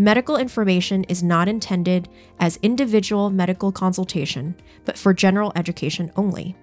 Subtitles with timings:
[0.00, 2.08] Medical information is not intended
[2.38, 6.54] as individual medical consultation, but for general education only.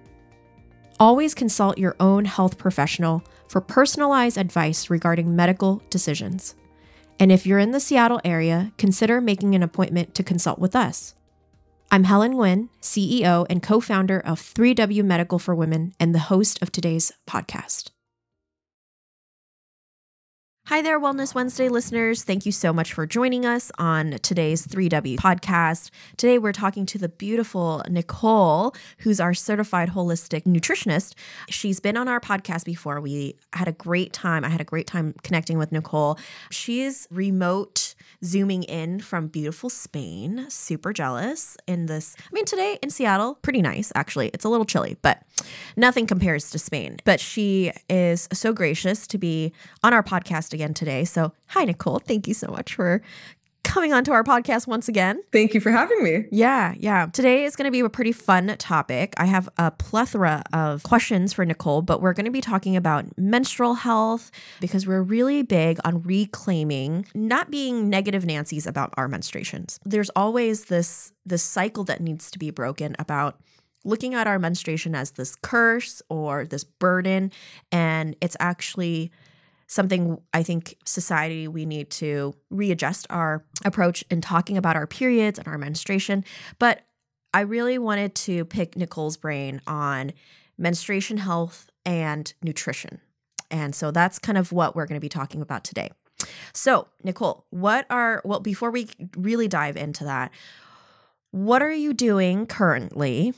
[0.98, 6.54] Always consult your own health professional for personalized advice regarding medical decisions.
[7.20, 11.14] And if you're in the Seattle area, consider making an appointment to consult with us.
[11.90, 16.62] I'm Helen Nguyen, CEO and co founder of 3W Medical for Women, and the host
[16.62, 17.90] of today's podcast.
[20.68, 22.24] Hi there, Wellness Wednesday listeners.
[22.24, 25.90] Thank you so much for joining us on today's 3W podcast.
[26.16, 31.14] Today, we're talking to the beautiful Nicole, who's our certified holistic nutritionist.
[31.48, 33.00] She's been on our podcast before.
[33.00, 34.44] We had a great time.
[34.44, 36.18] I had a great time connecting with Nicole.
[36.50, 37.94] She's remote
[38.26, 40.46] zooming in from beautiful Spain.
[40.48, 42.16] Super jealous in this.
[42.20, 44.28] I mean, today in Seattle, pretty nice, actually.
[44.34, 45.22] It's a little chilly, but
[45.76, 46.98] nothing compares to Spain.
[47.04, 51.04] But she is so gracious to be on our podcast again today.
[51.04, 52.00] So, hi, Nicole.
[52.00, 53.00] Thank you so much for
[53.76, 55.20] coming onto our podcast once again.
[55.32, 56.24] Thank you for having me.
[56.32, 57.08] Yeah, yeah.
[57.12, 59.12] Today is going to be a pretty fun topic.
[59.18, 63.04] I have a plethora of questions for Nicole, but we're going to be talking about
[63.18, 64.30] menstrual health
[64.62, 69.78] because we're really big on reclaiming not being negative Nancy's about our menstruations.
[69.84, 73.38] There's always this this cycle that needs to be broken about
[73.84, 77.30] looking at our menstruation as this curse or this burden
[77.70, 79.12] and it's actually
[79.66, 85.38] something I think society we need to readjust our approach in talking about our periods
[85.38, 86.24] and our menstruation.
[86.58, 86.82] But
[87.34, 90.12] I really wanted to pick Nicole's brain on
[90.56, 93.00] menstruation health and nutrition.
[93.50, 95.90] And so that's kind of what we're going to be talking about today.
[96.52, 100.30] So, Nicole, what are, well, before we really dive into that,
[101.30, 103.34] what are you doing currently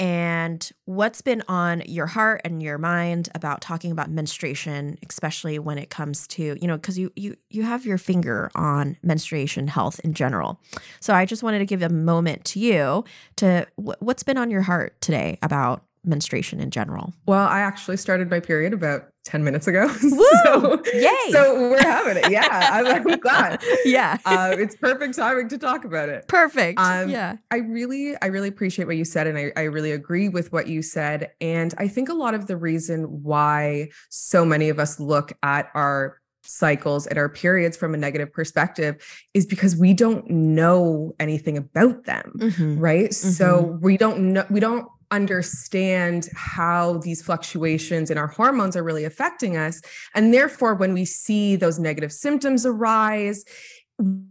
[0.00, 5.78] and what's been on your heart and your mind about talking about menstruation especially when
[5.78, 10.00] it comes to you know because you you you have your finger on menstruation health
[10.00, 10.58] in general
[10.98, 13.04] so i just wanted to give a moment to you
[13.36, 17.12] to what's been on your heart today about menstruation in general?
[17.26, 19.86] Well, I actually started my period about 10 minutes ago.
[20.02, 20.26] Woo!
[20.44, 21.30] so, Yay!
[21.30, 22.30] So we're having it.
[22.30, 23.62] Yeah, I'm, I'm glad.
[23.84, 24.18] yeah.
[24.24, 26.26] Uh, it's perfect timing to talk about it.
[26.28, 26.78] Perfect.
[26.80, 27.36] Um, yeah.
[27.50, 29.26] I really, I really appreciate what you said.
[29.26, 31.32] And I, I really agree with what you said.
[31.40, 35.70] And I think a lot of the reason why so many of us look at
[35.74, 38.96] our cycles and our periods from a negative perspective
[39.34, 42.78] is because we don't know anything about them mm-hmm.
[42.78, 43.30] right mm-hmm.
[43.30, 49.04] so we don't know we don't understand how these fluctuations in our hormones are really
[49.04, 49.80] affecting us.
[50.14, 53.44] And therefore, when we see those negative symptoms arise,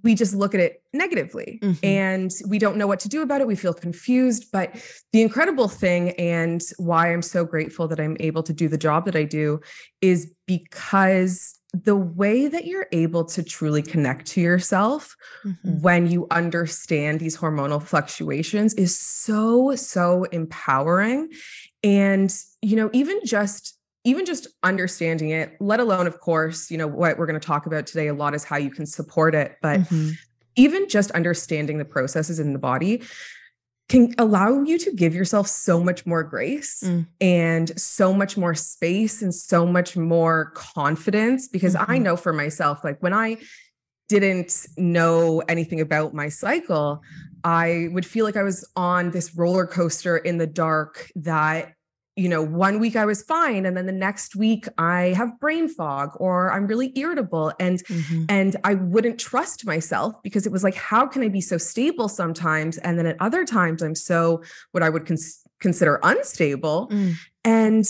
[0.03, 1.85] we just look at it negatively mm-hmm.
[1.85, 3.47] and we don't know what to do about it.
[3.47, 4.47] We feel confused.
[4.51, 4.75] But
[5.13, 9.05] the incredible thing, and why I'm so grateful that I'm able to do the job
[9.05, 9.59] that I do,
[10.01, 15.15] is because the way that you're able to truly connect to yourself
[15.45, 15.81] mm-hmm.
[15.81, 21.29] when you understand these hormonal fluctuations is so so empowering
[21.83, 26.87] and you know even just even just understanding it let alone of course you know
[26.87, 29.57] what we're going to talk about today a lot is how you can support it
[29.61, 30.09] but mm-hmm.
[30.55, 33.03] even just understanding the processes in the body
[33.89, 37.05] can allow you to give yourself so much more grace mm.
[37.19, 41.91] and so much more space and so much more confidence because mm-hmm.
[41.91, 43.37] I know for myself like when I
[44.07, 47.01] didn't know anything about my cycle
[47.43, 51.73] I would feel like I was on this roller coaster in the dark that
[52.19, 55.69] you know, one week I was fine and then the next week I have brain
[55.69, 58.25] fog or I'm really irritable and mm-hmm.
[58.27, 62.09] and I wouldn't trust myself because it was like how can I be so stable
[62.09, 67.13] sometimes and then at other times I'm so what I would cons- consider unstable mm.
[67.45, 67.85] and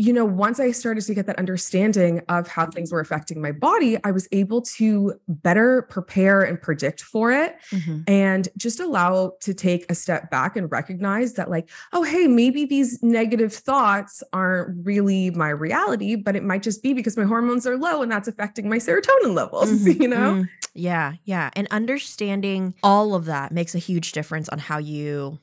[0.00, 3.52] you know, once I started to get that understanding of how things were affecting my
[3.52, 8.00] body, I was able to better prepare and predict for it mm-hmm.
[8.06, 12.64] and just allow to take a step back and recognize that, like, oh, hey, maybe
[12.64, 17.66] these negative thoughts aren't really my reality, but it might just be because my hormones
[17.66, 20.02] are low and that's affecting my serotonin levels, mm-hmm.
[20.02, 20.16] you know?
[20.16, 20.42] Mm-hmm.
[20.72, 21.14] Yeah.
[21.24, 21.50] Yeah.
[21.54, 25.40] And understanding all of that makes a huge difference on how you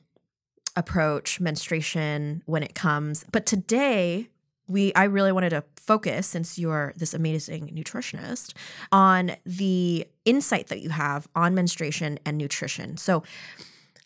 [0.74, 3.24] approach menstruation when it comes.
[3.30, 4.30] But today,
[4.68, 8.52] we I really wanted to focus since you're this amazing nutritionist
[8.92, 12.96] on the insight that you have on menstruation and nutrition.
[12.96, 13.22] So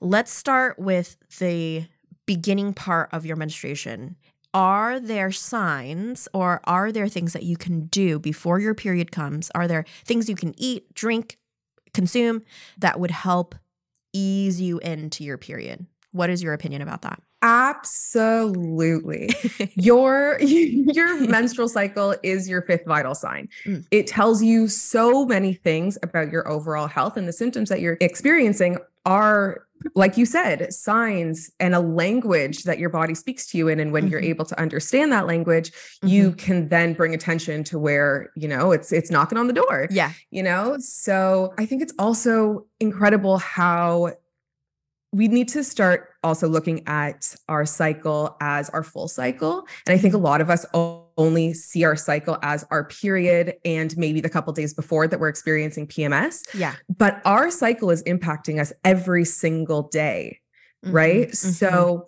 [0.00, 1.86] let's start with the
[2.26, 4.16] beginning part of your menstruation.
[4.54, 9.50] Are there signs or are there things that you can do before your period comes?
[9.54, 11.38] Are there things you can eat, drink,
[11.94, 12.42] consume
[12.78, 13.54] that would help
[14.12, 15.86] ease you into your period?
[16.10, 17.22] What is your opinion about that?
[17.42, 19.30] Absolutely.
[19.74, 23.48] your your menstrual cycle is your fifth vital sign.
[23.66, 23.84] Mm.
[23.90, 27.98] It tells you so many things about your overall health and the symptoms that you're
[28.00, 29.66] experiencing are
[29.96, 33.92] like you said signs and a language that your body speaks to you in and
[33.92, 34.12] when mm-hmm.
[34.12, 36.06] you're able to understand that language mm-hmm.
[36.06, 39.88] you can then bring attention to where you know it's it's knocking on the door
[39.90, 44.12] yeah you know so i think it's also incredible how
[45.10, 49.66] we need to start also looking at our cycle as our full cycle.
[49.86, 53.96] And I think a lot of us only see our cycle as our period and
[53.96, 56.42] maybe the couple days before that we're experiencing PMS.
[56.54, 56.74] Yeah.
[56.88, 60.40] But our cycle is impacting us every single day,
[60.84, 60.94] mm-hmm.
[60.94, 61.28] right?
[61.28, 61.50] Mm-hmm.
[61.50, 62.06] So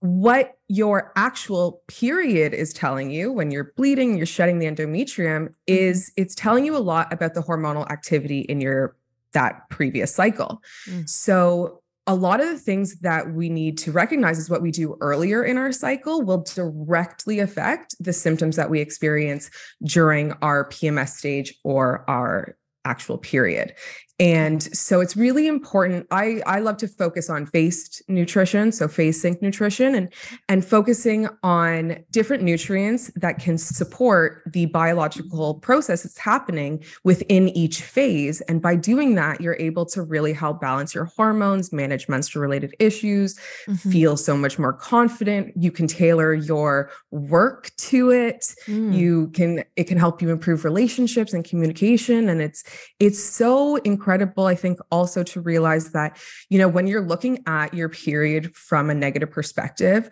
[0.00, 5.52] what your actual period is telling you when you're bleeding, you're shedding the endometrium mm-hmm.
[5.66, 8.96] is it's telling you a lot about the hormonal activity in your
[9.32, 10.62] that previous cycle.
[10.88, 11.08] Mm.
[11.08, 14.96] So a lot of the things that we need to recognize is what we do
[15.00, 19.50] earlier in our cycle will directly affect the symptoms that we experience
[19.82, 23.74] during our PMS stage or our actual period.
[24.20, 26.06] And so it's really important.
[26.12, 30.12] I, I love to focus on phased nutrition, so phase sync nutrition, and,
[30.48, 37.82] and focusing on different nutrients that can support the biological process that's happening within each
[37.82, 38.40] phase.
[38.42, 42.72] And by doing that, you're able to really help balance your hormones, manage menstrual related
[42.78, 43.36] issues,
[43.66, 43.90] mm-hmm.
[43.90, 45.52] feel so much more confident.
[45.56, 48.54] You can tailor your work to it.
[48.66, 48.94] Mm.
[48.94, 52.28] You can, it can help you improve relationships and communication.
[52.28, 52.62] And it's,
[53.00, 56.18] it's so incredible incredible, I think, also to realize that,
[56.50, 60.10] you know, when you're looking at your period from a negative perspective,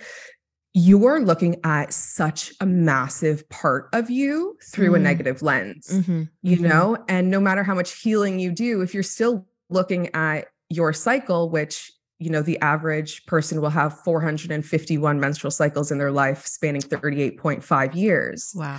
[0.72, 4.96] you are looking at such a massive part of you through mm.
[4.96, 6.22] a negative lens, mm-hmm.
[6.42, 6.66] you mm-hmm.
[6.66, 7.04] know?
[7.08, 11.50] And no matter how much healing you do, if you're still looking at your cycle,
[11.50, 16.80] which you know the average person will have 451 menstrual cycles in their life spanning
[16.80, 18.78] 38.5 years wow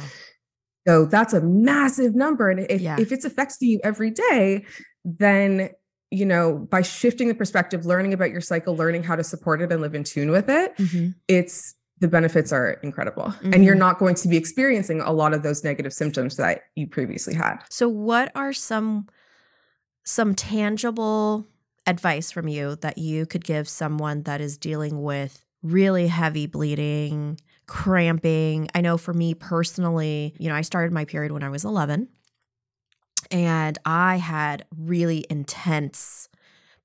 [0.88, 2.95] so that's a massive number and if, yeah.
[2.98, 4.63] if it's affecting you every day
[5.06, 5.70] then
[6.14, 9.72] you know by shifting the perspective learning about your cycle learning how to support it
[9.72, 11.10] and live in tune with it mm-hmm.
[11.28, 13.54] it's the benefits are incredible mm-hmm.
[13.54, 13.80] and you're mm-hmm.
[13.80, 17.58] not going to be experiencing a lot of those negative symptoms that you previously had
[17.70, 19.08] so what are some
[20.06, 21.48] some tangible
[21.88, 27.40] advice from you that you could give someone that is dealing with really heavy bleeding
[27.66, 31.66] cramping i know for me personally you know i started my period when i was
[31.66, 32.08] 11
[33.33, 36.30] and I had really intense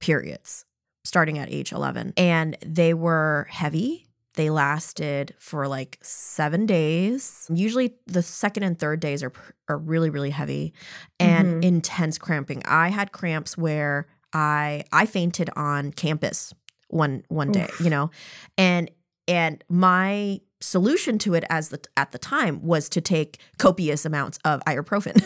[0.00, 0.64] periods
[1.04, 2.14] starting at age 11.
[2.16, 4.08] And they were heavy.
[4.34, 7.46] They lasted for like seven days.
[7.52, 9.32] Usually, the second and third days are,
[9.68, 10.72] are really, really heavy
[11.20, 11.62] and mm-hmm.
[11.62, 12.62] intense cramping.
[12.64, 16.54] I had cramps where I I fainted on campus
[16.88, 17.80] one one day, Oof.
[17.80, 18.10] you know,
[18.56, 18.90] and
[19.26, 24.38] and my solution to it as the at the time was to take copious amounts
[24.44, 25.16] of ibuprofen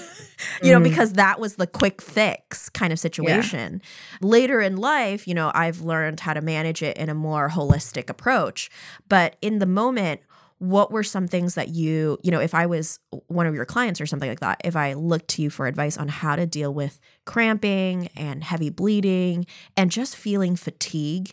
[0.62, 0.85] you know mm.
[0.85, 4.19] because that was the quick fix kind of situation yeah.
[4.21, 8.11] later in life you know i've learned how to manage it in a more holistic
[8.11, 8.71] approach
[9.09, 10.21] but in the moment
[10.59, 14.01] what were some things that you you know if i was one of your clients
[14.03, 16.73] or something like that if i looked to you for advice on how to deal
[16.75, 19.47] with cramping and heavy bleeding
[19.79, 21.33] and just feeling fatigue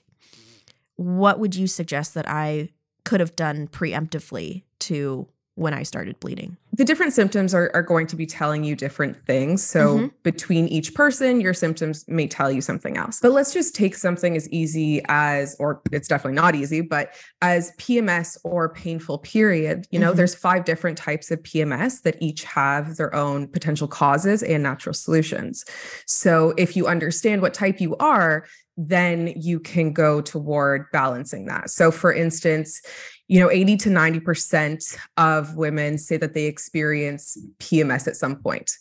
[0.96, 2.70] what would you suggest that i
[3.04, 5.28] could have done preemptively to
[5.60, 6.56] when I started bleeding.
[6.72, 9.62] The different symptoms are, are going to be telling you different things.
[9.62, 10.08] So, mm-hmm.
[10.24, 13.20] between each person, your symptoms may tell you something else.
[13.22, 17.74] But let's just take something as easy as, or it's definitely not easy, but as
[17.78, 19.86] PMS or painful period.
[19.92, 20.18] You know, mm-hmm.
[20.18, 24.94] there's five different types of PMS that each have their own potential causes and natural
[24.94, 25.66] solutions.
[26.06, 28.46] So, if you understand what type you are,
[28.82, 31.70] then you can go toward balancing that.
[31.70, 32.82] So, for instance,
[33.28, 38.72] you know, 80 to 90% of women say that they experience PMS at some point.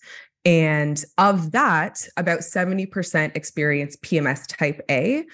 [0.45, 5.25] And of that, about 70% experience PMS type A,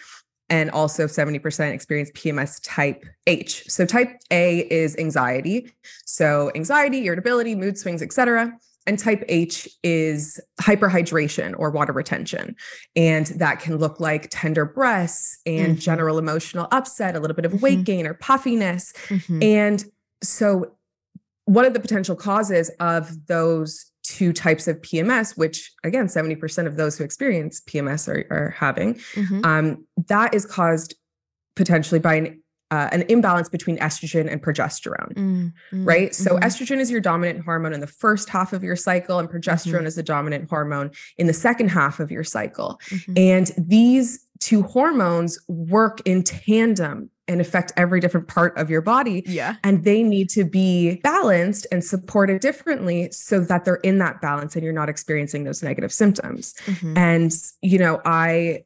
[0.48, 3.64] and also 70% experience PMS type H.
[3.68, 5.72] So type A is anxiety.
[6.06, 8.52] So anxiety, irritability, mood swings, etc.
[8.86, 12.54] And type H is hyperhydration or water retention.
[12.94, 15.80] And that can look like tender breasts and mm-hmm.
[15.80, 17.82] general emotional upset, a little bit of weight mm-hmm.
[17.84, 18.92] gain or puffiness.
[19.08, 19.42] Mm-hmm.
[19.42, 19.84] And
[20.22, 20.76] so
[21.46, 26.76] one of the potential causes of those two types of PMS, which again, 70% of
[26.76, 29.44] those who experience PMS are, are having, mm-hmm.
[29.44, 30.94] um, that is caused
[31.56, 36.14] potentially by an uh, an imbalance between estrogen and progesterone, mm, mm, right?
[36.14, 36.44] So, mm-hmm.
[36.44, 39.86] estrogen is your dominant hormone in the first half of your cycle, and progesterone mm-hmm.
[39.86, 42.80] is the dominant hormone in the second half of your cycle.
[42.90, 43.12] Mm-hmm.
[43.16, 49.22] And these two hormones work in tandem and affect every different part of your body.
[49.26, 49.56] Yeah.
[49.64, 54.54] And they need to be balanced and supported differently so that they're in that balance
[54.54, 56.54] and you're not experiencing those negative symptoms.
[56.66, 56.98] Mm-hmm.
[56.98, 58.64] And, you know, I,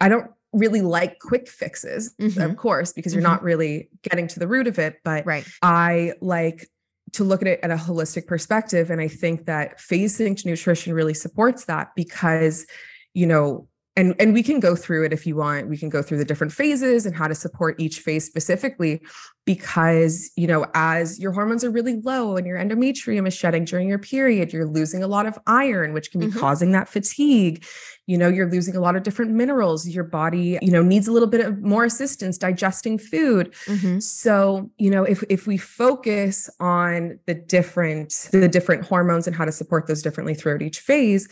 [0.00, 2.40] I don't really like quick fixes, mm-hmm.
[2.40, 3.32] of course, because you're mm-hmm.
[3.32, 4.96] not really getting to the root of it.
[5.04, 5.46] But right.
[5.62, 6.68] I like
[7.12, 8.90] to look at it at a holistic perspective.
[8.90, 12.66] And I think that phase synced nutrition really supports that because,
[13.14, 16.02] you know, and and we can go through it if you want we can go
[16.02, 19.00] through the different phases and how to support each phase specifically
[19.44, 23.88] because you know as your hormones are really low and your endometrium is shedding during
[23.88, 26.38] your period you're losing a lot of iron which can be mm-hmm.
[26.38, 27.64] causing that fatigue
[28.06, 31.12] you know you're losing a lot of different minerals your body you know needs a
[31.12, 33.98] little bit of more assistance digesting food mm-hmm.
[33.98, 39.44] so you know if if we focus on the different the different hormones and how
[39.44, 41.28] to support those differently throughout each phase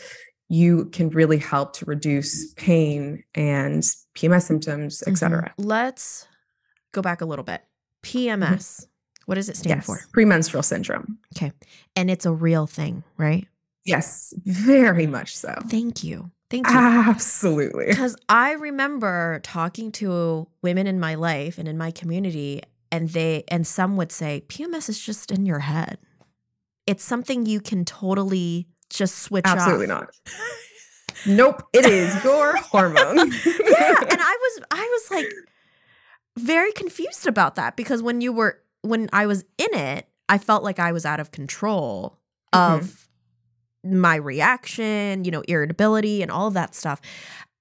[0.50, 3.84] you can really help to reduce pain and
[4.16, 5.42] PMS symptoms, etc.
[5.42, 5.68] Mm-hmm.
[5.68, 6.26] Let's
[6.90, 7.62] go back a little bit.
[8.02, 8.36] PMS.
[8.36, 8.84] Mm-hmm.
[9.26, 9.86] What does it stand yes.
[9.86, 10.00] for?
[10.12, 11.18] Premenstrual syndrome.
[11.36, 11.52] Okay.
[11.94, 13.46] And it's a real thing, right?
[13.84, 15.54] Yes, very much so.
[15.68, 16.32] Thank you.
[16.50, 16.74] Thank you.
[16.76, 17.86] Absolutely.
[17.86, 23.44] Because I remember talking to women in my life and in my community, and they
[23.46, 25.98] and some would say PMS is just in your head.
[26.88, 30.08] It's something you can totally just switch Absolutely off.
[30.08, 31.36] Absolutely not.
[31.36, 33.16] nope, it is your hormone.
[33.16, 35.32] yeah, and I was I was like
[36.36, 40.62] very confused about that because when you were when I was in it, I felt
[40.62, 42.18] like I was out of control
[42.52, 42.78] mm-hmm.
[42.78, 43.08] of
[43.84, 47.00] my reaction, you know, irritability and all of that stuff.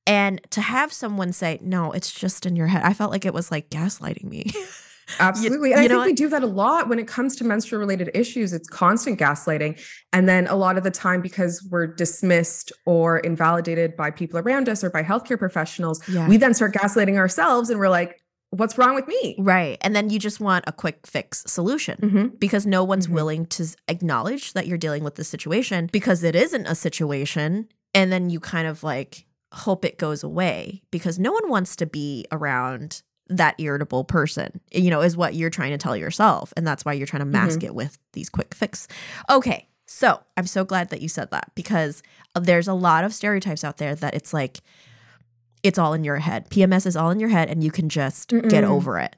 [0.05, 3.33] And to have someone say, "No, it's just in your head." I felt like it
[3.33, 4.51] was like gaslighting me.
[5.19, 5.69] Absolutely.
[5.69, 8.11] You, and I think we do that a lot when it comes to menstrual related
[8.13, 8.53] issues.
[8.53, 9.81] It's constant gaslighting.
[10.13, 14.69] And then a lot of the time, because we're dismissed or invalidated by people around
[14.69, 16.27] us or by healthcare professionals, yeah.
[16.27, 19.35] we then start gaslighting ourselves and we're like, what's wrong with me?
[19.37, 19.77] Right.
[19.81, 22.27] And then you just want a quick fix solution mm-hmm.
[22.39, 23.15] because no one's mm-hmm.
[23.15, 27.67] willing to acknowledge that you're dealing with the situation because it isn't a situation.
[27.93, 31.85] And then you kind of like hope it goes away because no one wants to
[31.85, 36.53] be around that irritable person, you know, is what you're trying to tell yourself.
[36.57, 37.67] And that's why you're trying to mask mm-hmm.
[37.67, 38.87] it with these quick fix.
[39.29, 39.67] Okay.
[39.85, 42.03] So I'm so glad that you said that because
[42.39, 44.59] there's a lot of stereotypes out there that it's like,
[45.63, 46.49] it's all in your head.
[46.49, 48.49] PMS is all in your head and you can just Mm-mm.
[48.49, 49.15] get over it.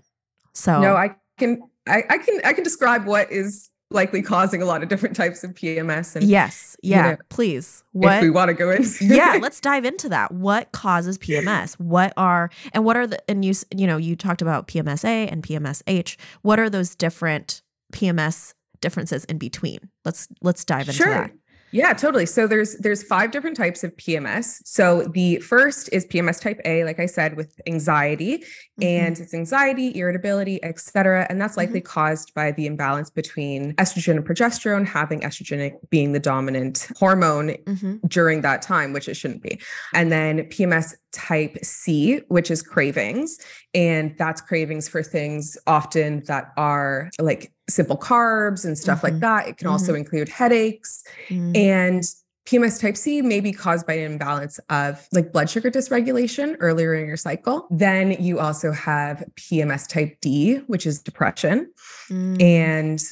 [0.53, 4.65] So No, I can I, I can I can describe what is likely causing a
[4.65, 6.15] lot of different types of PMS.
[6.15, 7.83] And yes, yeah, you know, please.
[7.91, 9.05] What if we want to go into?
[9.05, 10.31] yeah, let's dive into that.
[10.31, 11.73] What causes PMS?
[11.79, 15.43] What are and what are the and you you know you talked about PMSA and
[15.43, 16.17] PMSH.
[16.41, 17.61] What are those different
[17.93, 19.79] PMS differences in between?
[20.05, 21.09] Let's let's dive into sure.
[21.09, 21.31] that.
[21.71, 22.25] Yeah, totally.
[22.25, 24.61] So there's there's five different types of PMS.
[24.65, 28.83] So the first is PMS type A, like I said, with anxiety, mm-hmm.
[28.83, 31.25] and it's anxiety, irritability, etc.
[31.29, 31.87] And that's likely mm-hmm.
[31.87, 37.95] caused by the imbalance between estrogen and progesterone, having estrogen being the dominant hormone mm-hmm.
[38.07, 39.59] during that time, which it shouldn't be.
[39.93, 43.37] And then PMS type C, which is cravings,
[43.73, 49.13] and that's cravings for things often that are like simple carbs and stuff mm-hmm.
[49.13, 49.47] like that.
[49.47, 49.73] It can mm-hmm.
[49.73, 51.03] also include headaches.
[51.29, 51.55] Mm-hmm.
[51.55, 52.03] And
[52.45, 56.93] PMS type C may be caused by an imbalance of like blood sugar dysregulation earlier
[56.95, 57.67] in your cycle.
[57.69, 61.71] Then you also have PMS type D, which is depression.
[62.09, 62.41] Mm.
[62.41, 63.03] And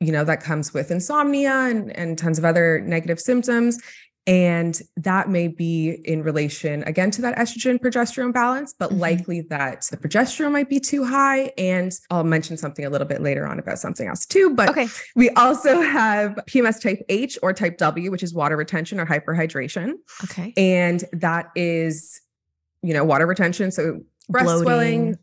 [0.00, 3.78] you know that comes with insomnia and, and tons of other negative symptoms
[4.26, 9.00] and that may be in relation again to that estrogen progesterone balance, but mm-hmm.
[9.00, 11.52] likely that the progesterone might be too high.
[11.56, 14.54] And I'll mention something a little bit later on about something else too.
[14.54, 14.88] But okay.
[15.14, 19.94] we also have PMS type H or type W, which is water retention or hyperhydration.
[20.24, 20.52] Okay.
[20.56, 22.20] And that is,
[22.82, 23.70] you know, water retention.
[23.70, 24.64] So breast Bloating.
[24.64, 25.18] swelling,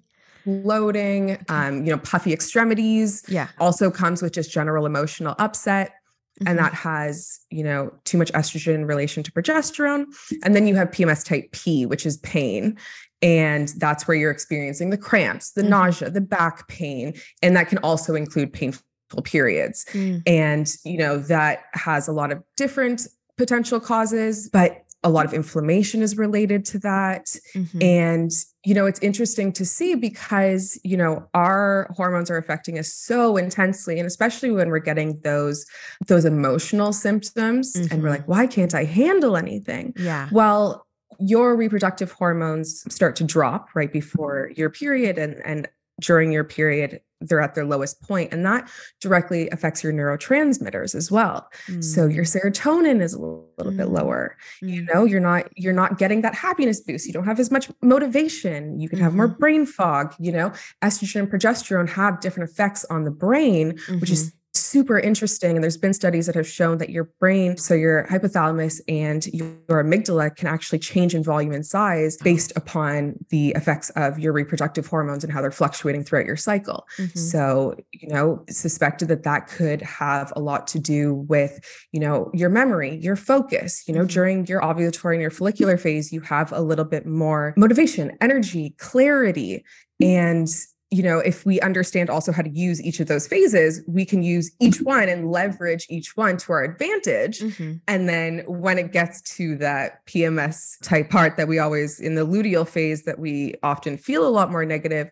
[0.63, 3.23] bloating, um, you know, puffy extremities.
[3.27, 3.49] Yeah.
[3.59, 5.93] Also comes with just general emotional upset.
[6.39, 6.47] Mm-hmm.
[6.47, 10.05] And that has, you know, too much estrogen in relation to progesterone.
[10.43, 12.77] And then you have PMS type P, which is pain.
[13.21, 15.69] And that's where you're experiencing the cramps, the mm-hmm.
[15.69, 17.13] nausea, the back pain.
[17.41, 18.83] And that can also include painful
[19.23, 19.85] periods.
[19.91, 20.23] Mm.
[20.25, 24.49] And, you know, that has a lot of different potential causes.
[24.49, 27.35] But a lot of inflammation is related to that.
[27.55, 27.81] Mm-hmm.
[27.81, 28.31] And,
[28.63, 33.35] you know, it's interesting to see because, you know, our hormones are affecting us so
[33.37, 33.99] intensely.
[33.99, 35.65] And especially when we're getting those,
[36.07, 37.93] those emotional symptoms mm-hmm.
[37.93, 38.19] and we're mm-hmm.
[38.19, 39.93] like, why can't I handle anything?
[39.97, 40.29] Yeah.
[40.31, 40.85] Well,
[41.19, 45.67] your reproductive hormones start to drop right before your period and and
[46.03, 48.69] during your period they're at their lowest point and that
[48.99, 51.83] directly affects your neurotransmitters as well mm.
[51.83, 53.77] so your serotonin is a little, little mm.
[53.77, 54.69] bit lower mm.
[54.69, 57.71] you know you're not you're not getting that happiness boost you don't have as much
[57.81, 59.17] motivation you can have mm-hmm.
[59.17, 60.51] more brain fog you know
[60.83, 63.99] estrogen and progesterone have different effects on the brain mm-hmm.
[63.99, 64.37] which is mm-hmm
[64.73, 65.55] super interesting.
[65.55, 69.53] And there's been studies that have shown that your brain, so your hypothalamus and your
[69.69, 74.87] amygdala, can actually change in volume and size based upon the effects of your reproductive
[74.87, 76.87] hormones and how they're fluctuating throughout your cycle.
[76.97, 77.19] Mm-hmm.
[77.19, 81.59] So, you know, suspected that that could have a lot to do with,
[81.91, 83.83] you know, your memory, your focus.
[83.87, 84.07] You know, mm-hmm.
[84.07, 88.73] during your ovulatory and your follicular phase, you have a little bit more motivation, energy,
[88.79, 89.63] clarity.
[90.01, 90.47] And
[90.93, 94.21] you know, if we understand also how to use each of those phases, we can
[94.21, 97.39] use each one and leverage each one to our advantage.
[97.39, 97.77] Mm-hmm.
[97.87, 102.27] And then when it gets to that PMS type part that we always in the
[102.27, 105.09] luteal phase that we often feel a lot more negative,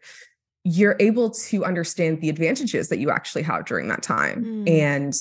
[0.64, 4.46] you're able to understand the advantages that you actually have during that time.
[4.46, 4.70] Mm.
[4.70, 5.16] And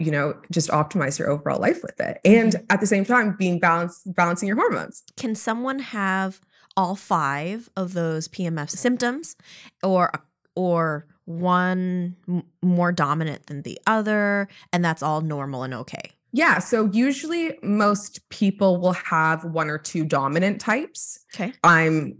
[0.00, 2.64] you know just optimize your overall life with it and mm-hmm.
[2.68, 6.40] at the same time being balanced balancing your hormones can someone have
[6.76, 9.36] all five of those PMS symptoms
[9.82, 10.12] or
[10.56, 12.16] or one
[12.62, 16.12] more dominant than the other and that's all normal and okay.
[16.32, 21.24] Yeah, so usually most people will have one or two dominant types.
[21.32, 21.52] Okay.
[21.62, 22.18] I'm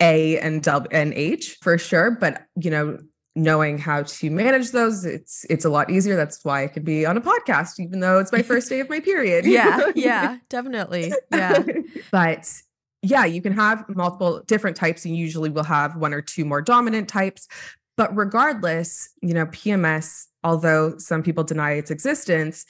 [0.00, 2.98] A and W and H for sure, but you know,
[3.34, 7.06] knowing how to manage those it's it's a lot easier that's why i could be
[7.06, 11.12] on a podcast even though it's my first day of my period yeah yeah definitely
[11.32, 11.62] yeah
[12.10, 12.52] but
[13.02, 16.60] yeah, you can have multiple different types and usually we'll have one or two more
[16.60, 17.46] dominant types.
[17.96, 22.64] But regardless, you know, PMS, although some people deny its existence,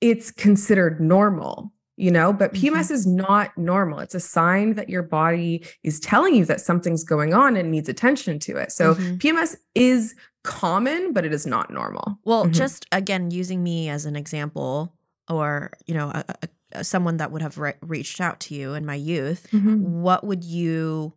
[0.00, 2.94] it's considered normal, you know, but PMS mm-hmm.
[2.94, 4.00] is not normal.
[4.00, 7.88] It's a sign that your body is telling you that something's going on and needs
[7.88, 8.72] attention to it.
[8.72, 9.14] So mm-hmm.
[9.16, 12.18] PMS is common, but it is not normal.
[12.24, 12.52] Well, mm-hmm.
[12.52, 14.92] just again, using me as an example
[15.28, 16.48] or, you know, a, a
[16.82, 20.00] someone that would have re- reached out to you in my youth, mm-hmm.
[20.00, 21.12] what would you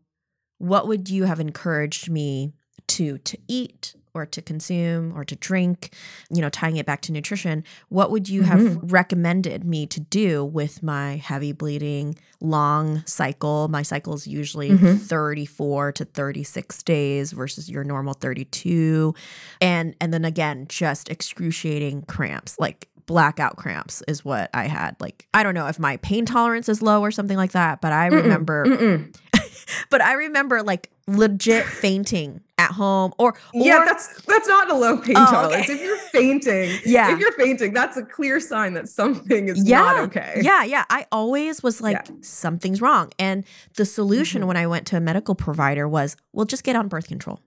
[0.57, 2.53] what would you have encouraged me
[2.87, 5.93] to to eat or to consume or to drink,
[6.31, 8.67] you know, tying it back to nutrition, what would you mm-hmm.
[8.67, 13.67] have recommended me to do with my heavy bleeding long cycle?
[13.67, 14.95] My cycle is usually mm-hmm.
[14.95, 19.13] 34 to 36 days versus your normal 32.
[19.59, 22.57] And and then again, just excruciating cramps.
[22.57, 24.95] Like blackout cramps is what I had.
[24.99, 27.93] Like, I don't know if my pain tolerance is low or something like that, but
[27.93, 29.15] I remember, mm-mm.
[29.89, 34.73] but I remember like legit fainting at home or, or, yeah that's that's not a
[34.73, 35.73] low pain oh, tolerance okay.
[35.73, 39.79] if you're fainting yeah if you're fainting that's a clear sign that something is yeah.
[39.79, 42.15] not okay yeah yeah i always was like yeah.
[42.21, 43.43] something's wrong and
[43.75, 44.47] the solution mm-hmm.
[44.47, 47.39] when i went to a medical provider was well just get on birth control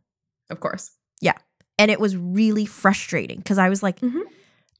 [0.50, 1.34] of course yeah
[1.78, 4.20] and it was really frustrating because i was like mm-hmm.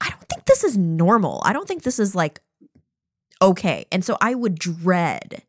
[0.01, 1.43] I don't think this is normal.
[1.45, 2.41] I don't think this is like
[3.41, 3.85] okay.
[3.93, 5.43] And so I would dread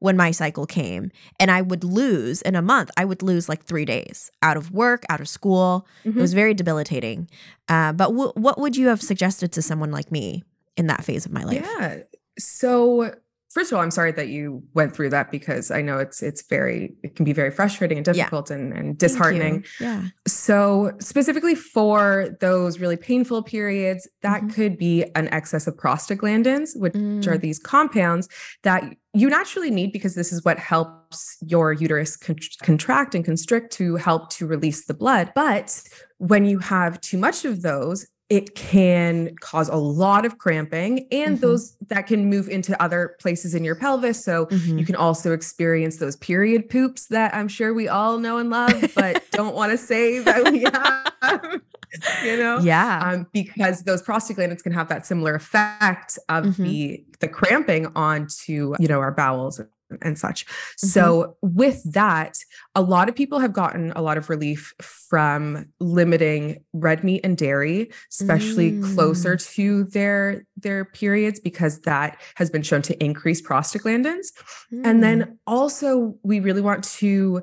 [0.00, 3.62] when my cycle came and I would lose in a month, I would lose like
[3.62, 5.86] three days out of work, out of school.
[6.04, 6.18] Mm-hmm.
[6.18, 7.28] It was very debilitating.
[7.68, 10.42] Uh, but w- what would you have suggested to someone like me
[10.76, 11.62] in that phase of my life?
[11.62, 11.98] Yeah.
[12.38, 13.14] So
[13.50, 16.46] first of all, I'm sorry that you went through that because I know it's it's
[16.48, 18.56] very it can be very frustrating and difficult yeah.
[18.56, 19.64] and, and disheartening.
[19.80, 20.04] Yeah.
[20.26, 24.50] So specifically for those really painful periods, that mm-hmm.
[24.50, 27.26] could be an excess of prostaglandins, which mm.
[27.26, 28.28] are these compounds
[28.62, 33.72] that you naturally need because this is what helps your uterus con- contract and constrict
[33.72, 35.32] to help to release the blood.
[35.34, 35.82] But
[36.18, 41.36] when you have too much of those, it can cause a lot of cramping and
[41.36, 41.40] mm-hmm.
[41.42, 44.78] those that can move into other places in your pelvis so mm-hmm.
[44.78, 48.92] you can also experience those period poops that i'm sure we all know and love
[48.94, 51.60] but don't want to say that we have
[52.24, 56.62] you know yeah um, because those prostaglandins can have that similar effect of mm-hmm.
[56.62, 59.60] the the cramping onto you know our bowels
[60.02, 60.46] and such.
[60.46, 60.86] Mm-hmm.
[60.86, 62.38] So, with that,
[62.74, 67.36] a lot of people have gotten a lot of relief from limiting red meat and
[67.36, 68.94] dairy, especially mm.
[68.94, 74.28] closer to their their periods because that has been shown to increase prostaglandins.
[74.72, 74.86] Mm.
[74.86, 75.36] And then mm.
[75.46, 77.42] also we really want to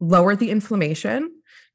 [0.00, 1.30] lower the inflammation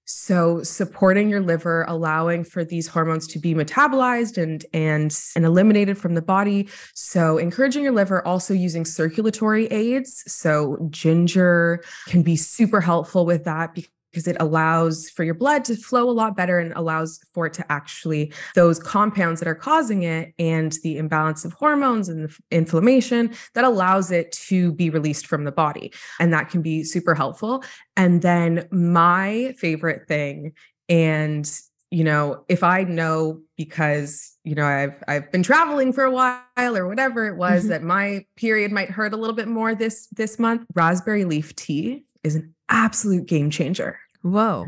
[0.06, 5.98] So supporting your liver, allowing for these hormones to be metabolized and and and eliminated
[5.98, 6.70] from the body.
[6.94, 10.24] So encouraging your liver, also using circulatory aids.
[10.28, 15.66] So ginger can be super helpful with that because because it allows for your blood
[15.66, 19.54] to flow a lot better and allows for it to actually those compounds that are
[19.54, 24.90] causing it and the imbalance of hormones and the inflammation that allows it to be
[24.90, 25.92] released from the body.
[26.18, 27.62] And that can be super helpful.
[27.98, 30.54] And then my favorite thing
[30.88, 31.52] and
[31.92, 36.78] you know if i know because you know i've i've been traveling for a while
[36.78, 37.70] or whatever it was mm-hmm.
[37.70, 42.04] that my period might hurt a little bit more this this month raspberry leaf tea
[42.24, 44.66] is an absolute game changer Whoa.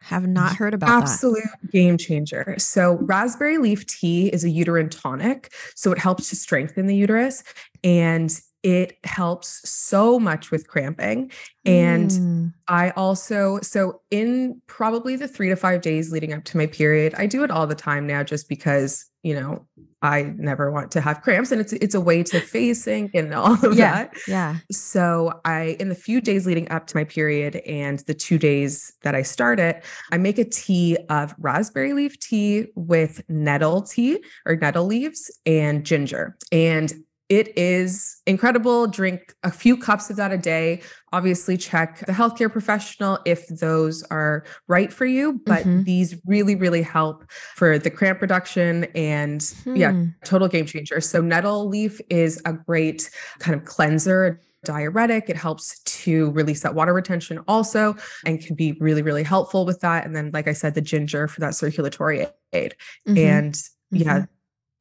[0.00, 1.72] Have not heard about Absolute that.
[1.72, 2.54] Game changer.
[2.58, 5.52] So, raspberry leaf tea is a uterine tonic.
[5.74, 7.42] So, it helps to strengthen the uterus
[7.82, 8.30] and
[8.62, 11.30] it helps so much with cramping.
[11.64, 12.52] And mm.
[12.66, 17.14] I also, so in probably the three to five days leading up to my period,
[17.16, 19.66] I do it all the time now just because, you know,
[20.00, 23.34] I never want to have cramps and it's it's a way to phase sync and
[23.34, 24.14] all of yeah, that.
[24.28, 24.56] Yeah.
[24.70, 28.92] So I in the few days leading up to my period and the 2 days
[29.02, 34.22] that I start it, I make a tea of raspberry leaf tea with nettle tea
[34.46, 36.36] or nettle leaves and ginger.
[36.52, 36.92] And
[37.28, 38.86] it is incredible.
[38.86, 40.80] Drink a few cups of that a day.
[41.12, 45.40] Obviously, check the healthcare professional if those are right for you.
[45.44, 45.82] But mm-hmm.
[45.82, 49.76] these really, really help for the cramp reduction and hmm.
[49.76, 51.00] yeah, total game changer.
[51.02, 53.10] So, nettle leaf is a great
[53.40, 55.28] kind of cleanser, diuretic.
[55.28, 59.80] It helps to release that water retention also and can be really, really helpful with
[59.80, 60.06] that.
[60.06, 62.74] And then, like I said, the ginger for that circulatory aid.
[63.06, 63.18] Mm-hmm.
[63.18, 64.32] And yeah, mm-hmm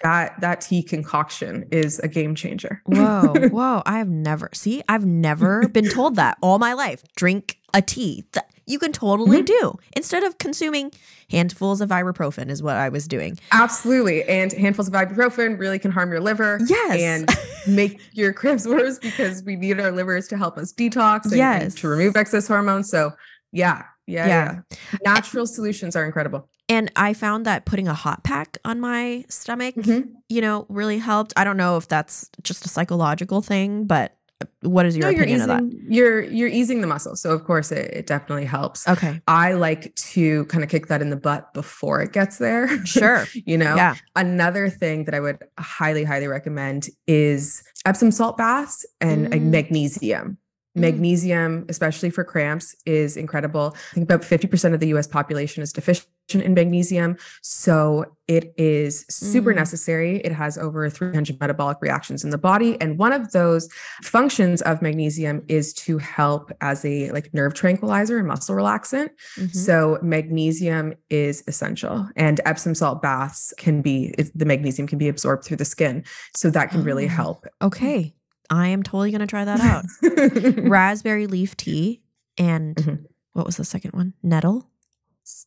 [0.02, 2.82] that that tea concoction is a game changer.
[2.86, 3.82] whoa, whoa!
[3.86, 4.84] I have never see.
[4.88, 7.04] I've never been told that all my life.
[7.16, 8.26] Drink a tea.
[8.34, 9.46] Th- you can totally mm-hmm.
[9.46, 10.92] do instead of consuming
[11.32, 13.40] handfuls of ibuprofen is what I was doing.
[13.52, 16.60] Absolutely, and handfuls of ibuprofen really can harm your liver.
[16.68, 21.26] Yes, and make your cramps worse because we need our livers to help us detox.
[21.26, 22.90] And, yes, and to remove excess hormones.
[22.90, 23.14] So
[23.52, 24.62] yeah, yeah, yeah.
[24.72, 24.78] yeah.
[25.04, 26.50] Natural solutions are incredible.
[26.70, 30.10] And I found that putting a hot pack on my stomach, mm-hmm.
[30.28, 31.34] you know, really helped.
[31.38, 35.18] I don't know if that's just a psychological thing, but uh, what is your no,
[35.18, 35.80] opinion easing, of that?
[35.90, 38.86] You're you're easing the muscle, so of course it, it definitely helps.
[38.88, 42.86] Okay, I like to kind of kick that in the butt before it gets there.
[42.86, 43.76] Sure, you know.
[43.76, 43.96] Yeah.
[44.16, 49.42] Another thing that I would highly highly recommend is Epsom salt baths and mm.
[49.44, 50.38] magnesium.
[50.78, 50.82] Mm.
[50.82, 53.76] Magnesium, especially for cramps, is incredible.
[53.92, 57.16] I think about 50% of the US population is deficient in magnesium.
[57.42, 59.56] So it is super mm.
[59.56, 60.18] necessary.
[60.18, 62.80] It has over 300 metabolic reactions in the body.
[62.82, 63.70] And one of those
[64.04, 69.10] functions of magnesium is to help as a like nerve tranquilizer and muscle relaxant.
[69.38, 69.58] Mm-hmm.
[69.58, 72.08] So magnesium is essential.
[72.18, 76.04] And Epsom salt baths can be, the magnesium can be absorbed through the skin.
[76.36, 77.46] So that can really oh, help.
[77.62, 78.14] Okay.
[78.50, 79.86] I am totally going to try that out.
[80.70, 82.02] raspberry leaf tea
[82.38, 83.04] and mm-hmm.
[83.34, 84.14] what was the second one?
[84.24, 84.70] Nettle.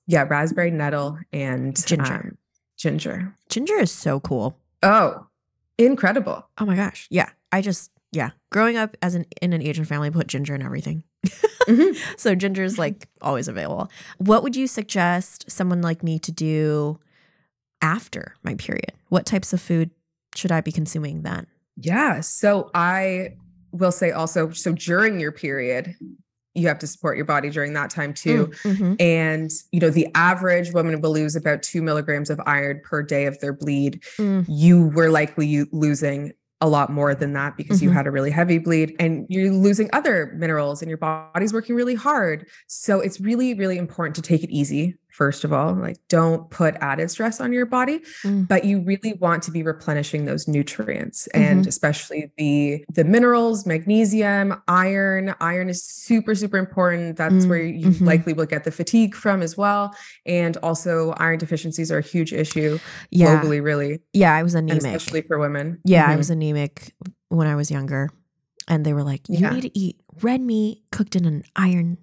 [0.07, 2.15] Yeah, raspberry nettle and ginger.
[2.15, 2.39] Um,
[2.77, 3.35] ginger.
[3.49, 4.57] Ginger is so cool.
[4.83, 5.27] Oh,
[5.79, 6.47] incredible.
[6.59, 7.07] Oh my gosh.
[7.11, 7.31] Yeah.
[7.53, 8.31] I just yeah.
[8.51, 11.05] Growing up as an in an Asian family, put ginger in everything.
[11.27, 11.97] mm-hmm.
[12.17, 13.91] So ginger is like always available.
[14.19, 16.99] What would you suggest someone like me to do
[17.81, 18.93] after my period?
[19.09, 19.91] What types of food
[20.35, 21.47] should I be consuming then?
[21.81, 22.21] Yeah.
[22.21, 23.37] So I
[23.73, 25.95] will say also, so during your period,
[26.55, 28.49] you have to support your body during that time too.
[28.49, 28.95] Mm, mm-hmm.
[28.99, 33.27] And, you know, the average woman will lose about two milligrams of iron per day
[33.27, 34.03] of their bleed.
[34.19, 34.45] Mm.
[34.49, 37.89] You were likely losing a lot more than that because mm-hmm.
[37.89, 41.75] you had a really heavy bleed and you're losing other minerals and your body's working
[41.75, 42.47] really hard.
[42.67, 46.75] So it's really, really important to take it easy first of all like don't put
[46.77, 48.49] added stress on your body mm.
[48.49, 51.45] but you really want to be replenishing those nutrients mm-hmm.
[51.45, 57.49] and especially the the minerals magnesium iron iron is super super important that's mm.
[57.51, 58.07] where you mm-hmm.
[58.07, 62.33] likely will get the fatigue from as well and also iron deficiencies are a huge
[62.33, 62.79] issue
[63.11, 63.43] yeah.
[63.43, 66.13] globally really yeah i was anemic especially for women yeah mm-hmm.
[66.13, 66.95] i was anemic
[67.29, 68.09] when i was younger
[68.69, 69.51] and they were like you yeah.
[69.51, 71.99] need to eat red meat cooked in an iron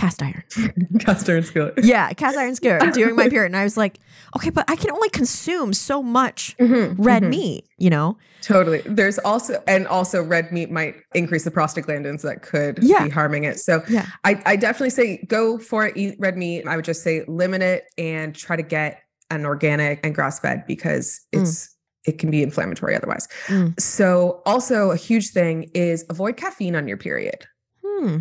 [0.00, 0.42] cast iron.
[0.98, 1.74] cast iron skillet.
[1.90, 3.46] Yeah, cast iron skillet during my period.
[3.46, 3.98] And I was like,
[4.36, 7.30] okay, but I can only consume so much mm-hmm, red mm-hmm.
[7.30, 8.16] meat, you know?
[8.42, 8.80] Totally.
[8.86, 13.04] There's also, and also red meat might increase the prostaglandins that could yeah.
[13.04, 13.58] be harming it.
[13.60, 14.06] So yeah.
[14.24, 16.66] I, I definitely say go for it, eat red meat.
[16.66, 20.64] I would just say limit it and try to get an organic and grass fed
[20.66, 21.42] because mm.
[21.42, 21.68] it's, mm.
[22.06, 23.28] It can be inflammatory otherwise.
[23.48, 23.78] Mm.
[23.78, 27.44] So, also a huge thing is avoid caffeine on your period.
[27.84, 28.20] Hmm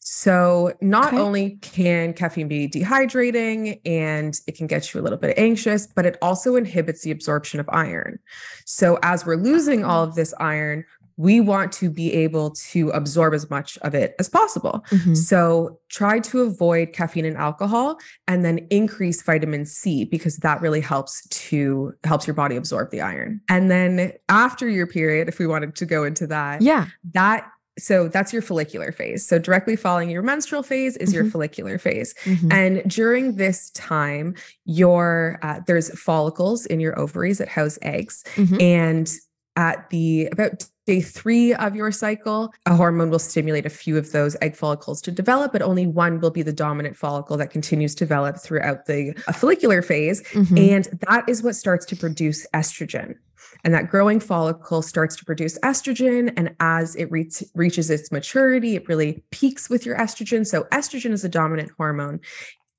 [0.00, 1.18] So, not Okay.
[1.18, 6.06] only can caffeine be dehydrating and it can get you a little bit anxious, but
[6.06, 8.18] it also inhibits the absorption of iron.
[8.64, 10.84] So, as we're losing all of this iron,
[11.20, 14.84] we want to be able to absorb as much of it as possible.
[14.90, 15.16] Mhm.
[15.16, 20.80] So, try to avoid caffeine and alcohol and then increase vitamin C because that really
[20.80, 23.40] helps to helps your body absorb the iron.
[23.48, 26.86] And then after your period, if we wanted to go into that, Yeah.
[27.14, 27.46] that
[27.78, 29.26] so that's your follicular phase.
[29.26, 31.32] So directly following your menstrual phase is your Mhm.
[31.32, 32.14] follicular phase.
[32.24, 32.52] Mhm.
[32.52, 38.62] And during this time, your uh, there's follicles in your ovaries that house eggs, Mhm.
[38.62, 39.12] and
[39.56, 44.10] at the about day three of your cycle, a hormone will stimulate a few of
[44.12, 47.94] those egg follicles to develop, but only one will be the dominant follicle that continues
[47.94, 50.22] to develop throughout the uh, follicular phase.
[50.32, 50.72] Mhm.
[50.72, 53.16] And that is what starts to produce estrogen.
[53.64, 56.32] And that growing follicle starts to produce estrogen.
[56.36, 60.46] And as it reach, reaches its maturity, it really peaks with your estrogen.
[60.46, 62.20] So, estrogen is a dominant hormone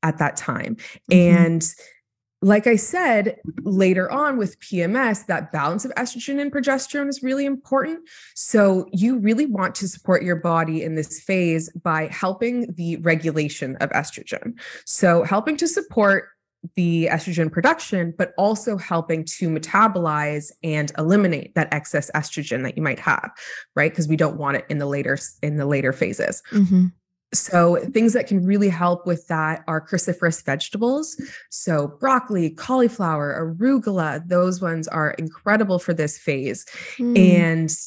[0.03, 0.75] at that time.
[1.11, 1.15] Mhm.
[1.15, 1.73] And
[2.41, 7.45] like I said, later on with PMS, that balance of estrogen and progesterone is really
[7.45, 7.99] important.
[8.33, 13.75] So, you really want to support your body in this phase by helping the regulation
[13.77, 14.57] of estrogen.
[14.85, 16.29] So, helping to support
[16.75, 22.83] the estrogen production, but also helping to metabolize and eliminate that excess estrogen that you
[22.83, 23.31] might have,
[23.75, 23.91] right?
[23.91, 26.43] Because we don't want it in the later in the later phases.
[26.51, 26.91] Mhm.
[27.31, 31.15] So things that can really help with that are cruciferous vegetables.
[31.51, 36.65] So broccoli, cauliflower, arugula, those ones are incredible for this phase.
[36.97, 37.17] Mm.
[37.17, 37.77] And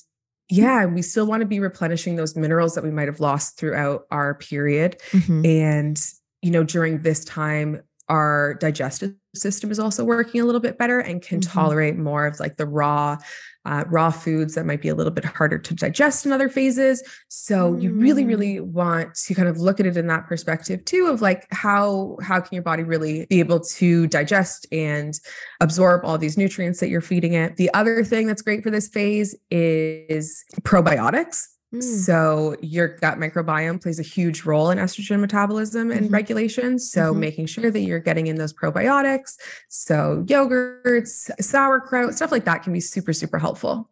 [0.48, 4.04] yeah, we still want to be replenishing those minerals that we might have lost throughout
[4.10, 5.00] our period.
[5.10, 5.46] Mhm.
[5.46, 6.00] And,
[6.40, 7.80] you know, during this time,
[8.12, 11.50] our digestive system is also working a little bit better and can Mhm.
[11.50, 13.16] tolerate more of like the raw,
[13.64, 17.02] uh, raw foods that might be a little bit harder to digest in other phases.
[17.28, 18.28] So you really, Mm.
[18.28, 22.18] really want to kind of look at it in that perspective too, of like how
[22.22, 25.18] how can your body really be able to digest and
[25.60, 27.56] absorb all these nutrients that you're feeding it.
[27.56, 31.46] The other thing that's great for this phase is probiotics.
[31.74, 31.82] Mm.
[31.82, 36.12] So your gut microbiome plays a huge role in estrogen metabolism and Mhm.
[36.12, 36.78] regulation.
[36.78, 37.18] So Mhm.
[37.18, 39.36] making sure that you're getting in those probiotics.
[39.68, 43.88] So yogurts, sauerkraut, stuff like that can be super, super helpful.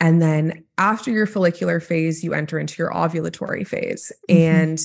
[0.00, 4.10] And then after your follicular phase, you enter into your ovulatory phase.
[4.30, 4.36] Mhm.
[4.36, 4.80] And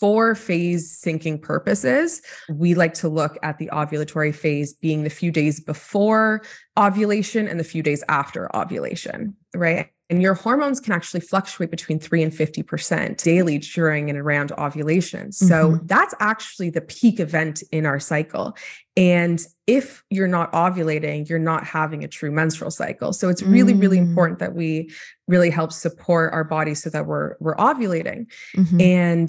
[0.00, 5.30] for phase syncing purposes, we like to look at the ovulatory phase being the few
[5.30, 6.42] days before
[6.78, 9.88] ovulation and the few days after ovulation, right?
[10.10, 15.32] And your hormones can actually fluctuate between 3 and 50% daily during and around ovulation.
[15.32, 15.86] So Mhm.
[15.86, 18.56] that's actually the peak event in our cycle.
[18.96, 23.12] And if you're not ovulating, you're not having a true menstrual cycle.
[23.12, 24.08] So it's really, really Mm.
[24.08, 24.90] important that we
[25.26, 28.26] really help support our body so that we're we're ovulating.
[28.56, 28.80] Mhm.
[28.82, 29.28] And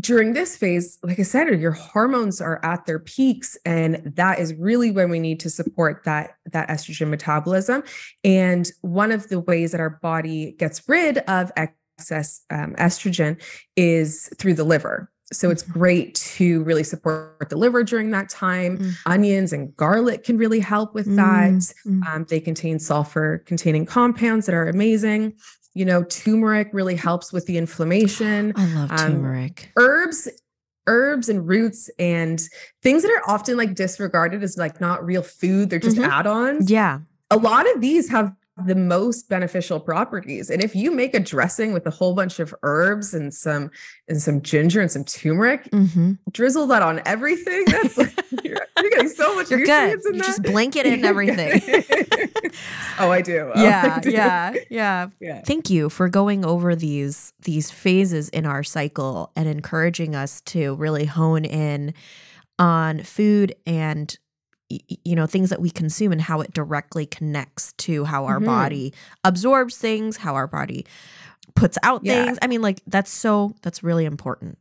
[0.00, 4.54] during this phase, like I said, your hormones are at their peaks, and that is
[4.54, 7.82] really when we need to support that that estrogen metabolism.
[8.22, 13.40] And one of the ways that our body gets rid of excess um, estrogen
[13.74, 15.10] is through the liver.
[15.32, 15.72] So it's Mhm.
[15.72, 18.78] great to really support the liver during that time.
[18.78, 18.92] Mm.
[19.06, 21.50] Onions and garlic can really help with that.
[21.50, 22.06] Mm, mm.
[22.14, 25.32] Um, they contain sulfur containing compounds that are amazing.
[25.76, 28.54] You know, turmeric really helps with the inflammation.
[28.56, 29.70] I love um, turmeric.
[29.76, 30.26] Herbs,
[30.86, 32.40] herbs and roots and
[32.82, 36.08] things that are often like disregarded as like not real food, they're just Mhm.
[36.08, 36.70] add-ons.
[36.70, 37.00] Yeah.
[37.30, 38.32] A lot of these have
[38.64, 40.48] the most beneficial properties.
[40.48, 43.70] And if you make a dressing with a whole bunch of herbs and some
[44.08, 47.64] and some ginger and some turmeric, hmm drizzle that on everything.
[47.66, 48.14] That's like
[48.44, 49.68] you're, you're getting so much You're good.
[49.98, 50.26] nutrients in You that.
[50.26, 51.60] just blanket it in everything.
[52.98, 53.50] oh, I do.
[53.54, 54.10] Oh, yeah, I do.
[54.10, 55.08] yeah, yeah.
[55.20, 55.42] Yeah.
[55.42, 60.74] Thank you for going over these these phases in our cycle and encouraging us to
[60.76, 61.92] really hone in
[62.58, 64.16] on food and
[64.68, 68.46] you know things that we consume and how it directly connects to how our Mhm.
[68.46, 70.84] body absorbs things, how our body
[71.54, 72.24] puts out Yeah.
[72.24, 72.38] things.
[72.42, 74.58] I mean like that's so that's really important.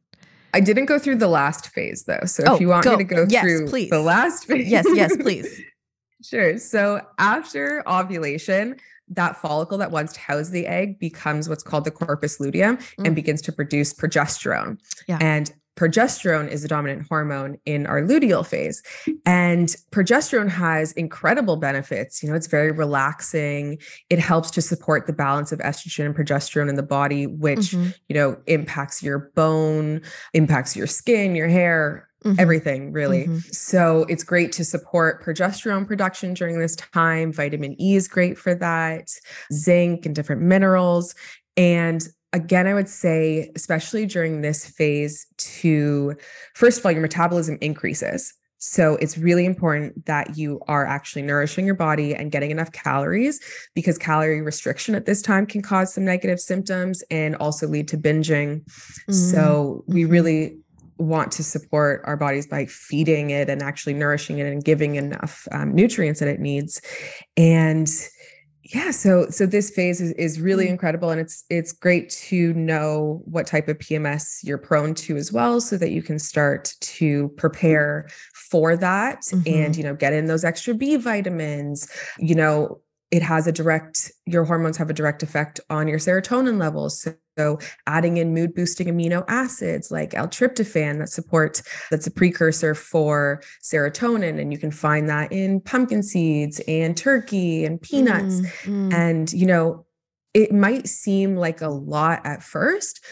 [0.54, 2.24] I didn't go through the last phase though.
[2.26, 2.91] So Oh, if you want go.
[2.91, 3.89] me to go Yes, through please.
[3.89, 4.68] the last phase.
[4.68, 5.62] Yes, yes, please.
[6.24, 6.58] Sure.
[6.58, 8.78] So after ovulation,
[9.10, 13.06] that follicle that once housed the egg becomes what's called the corpus luteum Mm.
[13.06, 14.80] and begins to produce progesterone.
[15.08, 15.20] Yeah.
[15.22, 18.81] And progesterone is the dominant hormone in our luteal phase.
[19.25, 22.23] And progesterone has incredible benefits.
[22.23, 23.77] You know, it's very relaxing.
[24.09, 27.93] It helps to support the balance of estrogen and progesterone in the body, which, Mhm,
[28.07, 30.01] you know, impacts your bone,
[30.33, 33.27] impacts your skin, your hair, mhm, everything really.
[33.27, 33.53] Mhm.
[33.53, 37.31] So it's great to support progesterone production during this time.
[37.31, 39.09] Vitamin E is great for that,
[39.53, 41.13] zinc and different minerals.
[41.57, 46.15] And again, I would say, especially during this phase, to
[46.54, 48.34] first of all, your metabolism increases.
[48.58, 53.39] So it's really important that you are actually nourishing your body and getting enough calories
[53.74, 57.98] because calorie restriction at this time can cause some negative symptoms and also lead to
[57.98, 58.65] binging.
[58.65, 59.13] Mm-hmm.
[59.13, 60.12] So we mm-hmm.
[60.12, 60.58] really
[60.98, 65.48] want to support our bodies by feeding it and actually nourishing it and giving enough
[65.52, 66.82] um, nutrients that it needs.
[67.38, 67.89] And
[68.73, 70.69] yeah so so this phase is, is really mm.
[70.69, 75.32] incredible and it's it's great to know what type of pms you're prone to as
[75.32, 79.41] well so that you can start to prepare for that mm-hmm.
[79.47, 82.80] and you know get in those extra b vitamins you know
[83.15, 87.01] it has a direct your hormones have a direct effect on your serotonin levels.
[87.01, 92.75] So, so adding in mood boosting amino acids like l-tryptophan that support that's a precursor
[92.75, 98.41] for serotonin and you can find that in pumpkin seeds and turkey and peanuts.
[98.63, 98.93] Mm, mm.
[98.93, 99.86] and you know
[100.34, 103.04] it might seem like a lot at first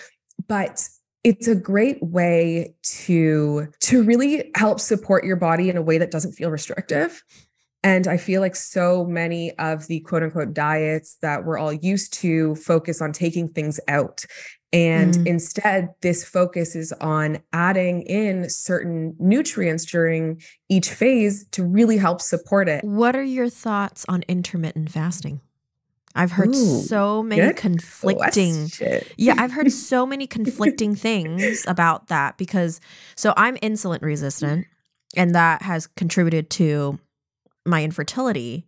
[0.47, 0.87] but
[1.23, 6.11] it's a great way to to really help support your body in a way that
[6.11, 7.23] doesn't feel restrictive
[7.83, 12.13] and I feel like so many of the quote unquote diets that we're all used
[12.13, 14.25] to focus on taking things out.
[14.71, 15.27] And mm.
[15.27, 22.21] instead, this focus is on adding in certain nutrients during each phase to really help
[22.21, 22.83] support it.
[22.83, 25.41] What are your thoughts on intermittent fasting?
[26.15, 28.69] I've heard Ooh, so many conflicting.
[29.17, 32.79] Yeah, I've heard so many conflicting things about that because
[33.15, 34.67] so I'm insulin resistant
[35.15, 36.99] and that has contributed to
[37.65, 38.65] my infertility.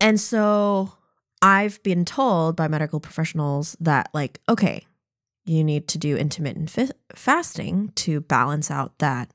[0.00, 0.92] And so
[1.42, 4.86] I've been told by medical professionals that, like, okay,
[5.44, 9.30] you need to do intermittent fi- fasting to balance out that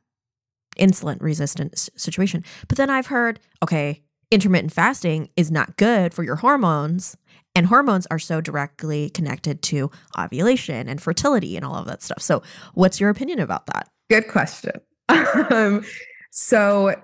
[0.77, 2.43] insulin resistant situation.
[2.67, 7.17] But then I've heard, okay, intermittent fasting is not good for your hormones.
[7.55, 12.19] And hormones are so directly connected to ovulation and fertility and all of that stuff.
[12.19, 12.41] So,
[12.73, 13.89] what's your opinion about that?
[14.09, 14.71] Good question.
[15.09, 15.83] um,
[16.31, 16.95] so,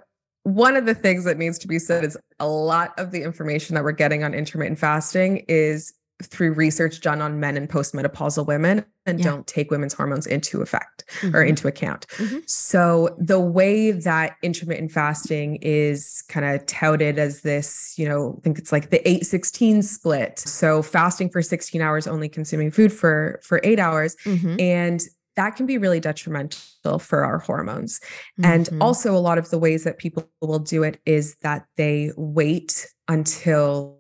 [0.44, 3.76] one of the things that needs to be said is a lot of the information
[3.76, 8.84] that we're getting on intermittent fasting is through research done on men and postmenopausal women
[9.06, 9.26] and yeah.
[9.26, 11.36] don't take women's hormones into effect mm-hmm.
[11.36, 12.08] or into account.
[12.18, 12.40] Mm-hmm.
[12.46, 18.42] So the way that intermittent fasting is kind of touted as this, you know, I
[18.42, 20.40] think it's like the 816 split.
[20.40, 24.60] So fasting for 16 hours only consuming food for for 8 hours mm-hmm.
[24.60, 25.02] and
[25.40, 28.02] that can be really detrimental for our hormones.
[28.42, 28.46] Mm-hmm.
[28.46, 32.12] And also, a lot of the ways that people will do it is that they
[32.18, 33.98] wait until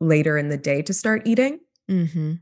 [0.00, 1.60] later in the day to start eating.
[1.90, 2.36] Mm-hmm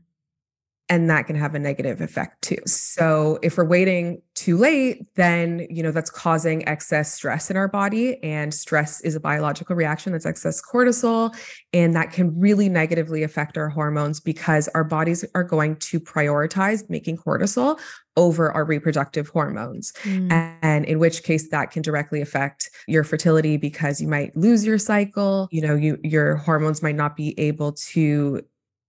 [0.89, 2.57] and that can have a negative effect too.
[2.65, 7.67] So if we're waiting too late, then you know that's causing excess stress in our
[7.67, 11.35] body and stress is a biological reaction that's excess cortisol
[11.73, 16.89] and that can really negatively affect our hormones because our bodies are going to prioritize
[16.89, 17.79] making cortisol
[18.15, 19.93] over our reproductive hormones.
[20.03, 20.57] Mm.
[20.61, 24.79] And in which case that can directly affect your fertility because you might lose your
[24.79, 28.41] cycle, you know, you your hormones might not be able to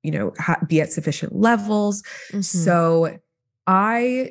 [0.02, 2.40] you know ha- be at sufficient levels mm-hmm.
[2.40, 3.18] so
[3.66, 4.30] i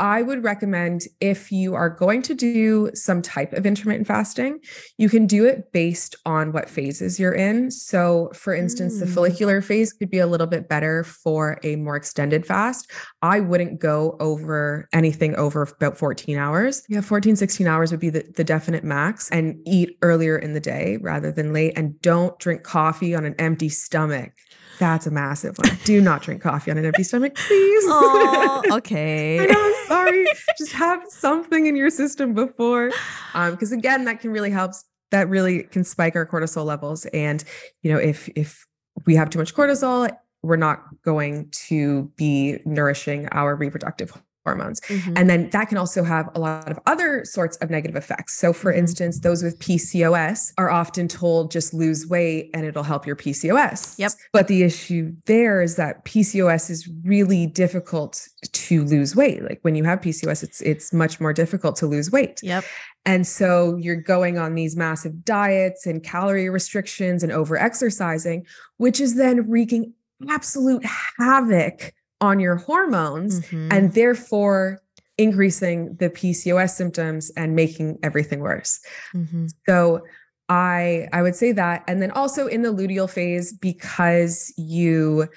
[0.00, 4.60] I would recommend if you are going to do some type of intermittent fasting,
[4.96, 7.70] you can do it based on what phases you're in.
[7.70, 9.00] So, for instance, mm.
[9.00, 12.90] the follicular phase could be a little bit better for a more extended fast.
[13.20, 16.82] I wouldn't go over anything over about 14 hours.
[16.88, 20.60] Yeah, 14, 16 hours would be the, the definite max and eat earlier in the
[20.60, 21.74] day rather than late.
[21.76, 24.32] And don't drink coffee on an empty stomach.
[24.80, 25.78] That's a massive one.
[25.84, 27.84] Do not drink coffee on an empty stomach, please.
[27.86, 29.38] Oh, okay.
[29.38, 30.26] I know, I'm sorry.
[30.56, 32.90] Just have something in your system before.
[33.34, 34.72] Um, because again, that can really help.
[35.10, 37.04] That really can spike our cortisol levels.
[37.06, 37.44] And,
[37.82, 38.66] you know, if if
[39.04, 40.10] we have too much cortisol,
[40.42, 44.12] we're not going to be nourishing our reproductive
[44.44, 44.80] hormones.
[44.80, 45.14] Mm-hmm.
[45.16, 48.34] And then that can also have a lot of other sorts of negative effects.
[48.34, 48.80] So, for mm-hmm.
[48.80, 53.98] instance, those with PCOS are often told just lose weight and it'll help your PCOS.
[53.98, 54.12] Yep.
[54.32, 59.42] But the issue there is that PCOS is really difficult to lose weight.
[59.42, 62.40] Like when you have PCOS, it's it's much more difficult to lose weight.
[62.42, 62.64] Yep.
[63.06, 69.00] And so you're going on these massive diets and calorie restrictions and over exercising, which
[69.00, 69.94] is then wreaking
[70.28, 70.84] absolute
[71.18, 73.68] havoc on your hormones mm-hmm.
[73.70, 74.80] and therefore
[75.18, 78.80] increasing the PCOS symptoms and making everything worse.
[79.14, 79.46] Mm-hmm.
[79.68, 80.02] So
[80.48, 85.28] I I would say that and then also in the luteal phase because you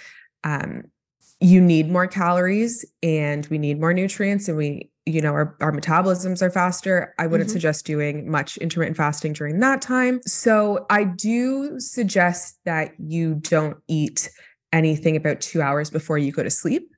[0.44, 0.84] um
[1.40, 5.74] you need more calories and we need more nutrients and we you know our, our
[5.74, 7.54] metabolisms are faster i wouldn't mm-hmm.
[7.54, 13.78] suggest doing much intermittent fasting during that time so i do suggest that you don't
[13.90, 14.30] eat
[14.74, 16.90] anything about two hours before you go to sleep.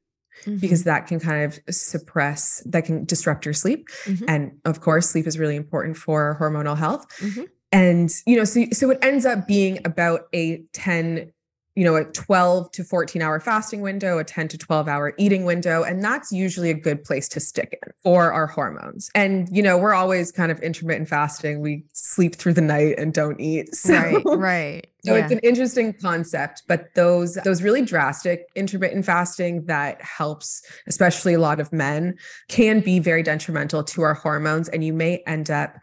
[0.46, 0.58] Mm-hmm.
[0.58, 3.88] Because that can kind of suppress, that can disrupt your sleep.
[4.04, 4.26] Mm-hmm.
[4.28, 7.08] And of course, sleep is really important for hormonal health.
[7.20, 7.44] Mm-hmm.
[7.72, 11.32] And, you know, so, so it ends up being about a 10
[11.76, 15.44] you know, a 12 to 14 hour fasting window, a 10 to 12 hour eating
[15.44, 15.84] window.
[15.84, 19.12] And that's usually a good place to stick in for our hormones.
[19.14, 21.60] And, you know, we're always kind of intermittent fasting.
[21.60, 23.70] We sleep through the night and don't eat.
[23.86, 24.88] So, right, right.
[25.06, 25.24] So yeah.
[25.24, 31.40] it's an interesting concept, but those those really drastic intermittent fasting that helps especially a
[31.40, 32.18] lot of men
[32.48, 35.78] can be very detrimental to our hormones and you may end up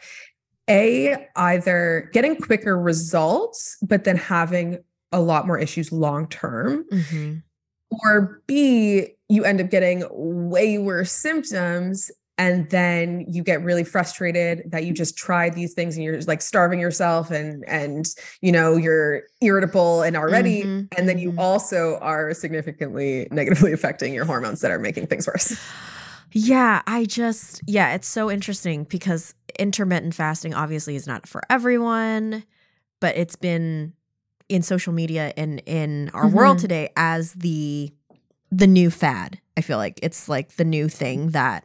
[0.68, 4.78] a either getting quicker results but then having
[5.12, 6.84] a lot more issues long term.
[6.90, 7.38] Mm-hmm.
[8.04, 14.62] Or B, you end up getting way worse symptoms and then you get really frustrated
[14.70, 18.76] that you just tried these things and you're like starving yourself and and you know
[18.76, 20.86] you're irritable and already mm-hmm.
[20.96, 21.38] and then you mm-hmm.
[21.38, 25.58] also are significantly negatively affecting your hormones that are making things worse
[26.32, 32.42] yeah i just yeah it's so interesting because intermittent fasting obviously is not for everyone
[33.00, 33.92] but it's been
[34.52, 36.36] in social media and in our mm-hmm.
[36.36, 37.92] world today as the
[38.50, 39.40] the new fad.
[39.56, 41.64] I feel like it's like the new thing that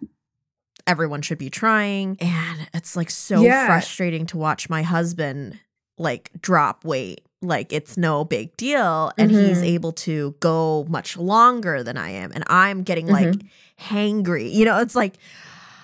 [0.85, 3.65] everyone should be trying and it's like so yeah.
[3.65, 5.59] frustrating to watch my husband
[5.97, 9.47] like drop weight like it's no big deal and mm-hmm.
[9.47, 13.31] he's able to go much longer than I am and I'm getting mm-hmm.
[13.31, 13.41] like
[13.79, 14.51] hangry.
[14.51, 15.17] You know, it's like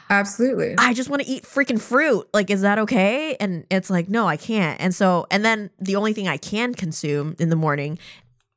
[0.09, 0.75] Absolutely.
[0.77, 2.27] I just want to eat freaking fruit.
[2.33, 3.35] Like, is that okay?
[3.39, 4.79] And it's like, no, I can't.
[4.79, 7.97] And so, and then the only thing I can consume in the morning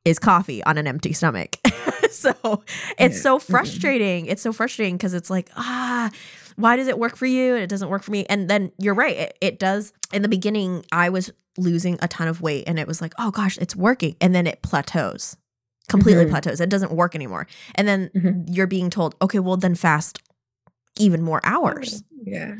[0.05, 1.57] is coffee on an empty stomach.
[2.11, 2.63] so
[2.97, 4.25] it's so frustrating.
[4.27, 6.11] It's so frustrating because it's like, ah,
[6.55, 8.25] why does it work for you and it doesn't work for me?
[8.29, 9.17] And then you're right.
[9.17, 9.93] It, it does.
[10.13, 13.31] In the beginning, I was losing a ton of weight and it was like, oh
[13.31, 14.15] gosh, it's working.
[14.21, 15.37] And then it plateaus
[15.89, 16.31] completely mm-hmm.
[16.31, 16.61] plateaus.
[16.61, 17.47] It doesn't work anymore.
[17.75, 18.53] And then mm-hmm.
[18.53, 20.19] you're being told, okay, well, then fast
[20.99, 22.03] even more hours.
[22.23, 22.55] Yeah.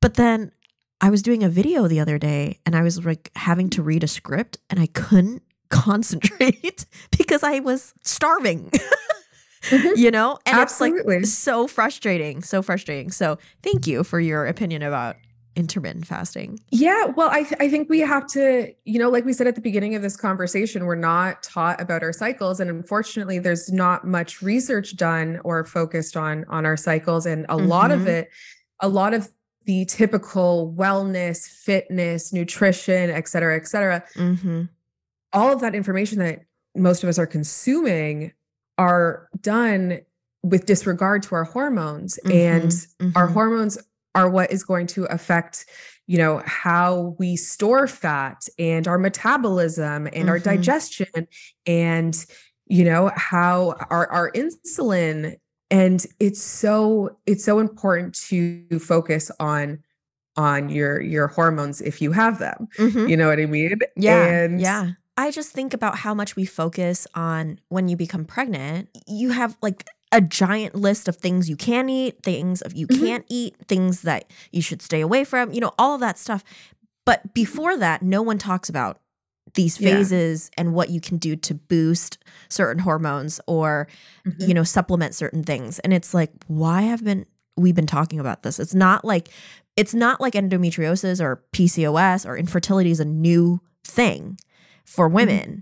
[0.00, 0.52] But then
[1.00, 4.04] I was doing a video the other day and I was like having to read
[4.04, 6.86] a script and I couldn't concentrate
[7.16, 8.70] because I was starving.
[9.64, 9.92] Mm-hmm.
[9.96, 10.38] You know?
[10.46, 11.16] And Absolutely.
[11.16, 13.10] it's like so frustrating, so frustrating.
[13.10, 15.16] So, thank you for your opinion about
[15.60, 16.58] intermittent fasting?
[16.70, 19.54] Yeah, well, I, th- I think we have to, you know, like we said at
[19.54, 24.06] the beginning of this conversation, we're not taught about our cycles, and unfortunately, there's not
[24.06, 27.68] much research done or focused on on our cycles, and a mm-hmm.
[27.68, 28.08] lot of mm-hmm.
[28.08, 28.30] it,
[28.80, 29.28] a lot of
[29.66, 34.62] the typical wellness, fitness, nutrition, et cetera, et cetera, mm-hmm.
[35.34, 36.40] all of that information that
[36.74, 38.32] most of us are consuming
[38.78, 40.00] are done
[40.42, 42.36] with disregard to our hormones mm-hmm.
[42.36, 43.10] and mm-hmm.
[43.14, 43.78] our hormones
[44.14, 45.66] are what is going to affect
[46.06, 50.28] you know how we store fat and our metabolism and mm-hmm.
[50.28, 51.28] our digestion
[51.66, 52.26] and
[52.70, 55.36] you know how our, our insulin.
[55.72, 59.80] And it's so it's so important to focus on
[60.36, 62.68] on your your hormones if you have them.
[62.78, 63.08] Mm-hmm.
[63.08, 63.78] you know what i mean?
[63.96, 64.92] Yeah and yeah.
[65.16, 68.88] I just think about how much we focus on when you become pregnant.
[69.06, 73.04] You have like a giant list of things you can eat, things you mm-hmm.
[73.04, 76.42] can't eat, things that you should stay away from, you know, all of that stuff.
[77.06, 79.00] But before that, no one talks about
[79.54, 80.60] these phases yeah.
[80.60, 83.88] and what you can do to boost certain hormones or
[84.26, 84.48] mm-hmm.
[84.48, 88.42] you know supplement certain things and it's like why have been we been talking about
[88.42, 89.28] this it's not like
[89.76, 94.38] it's not like endometriosis or PCOS or infertility is a new thing
[94.84, 95.16] for mm-hmm.
[95.16, 95.60] women mm-hmm.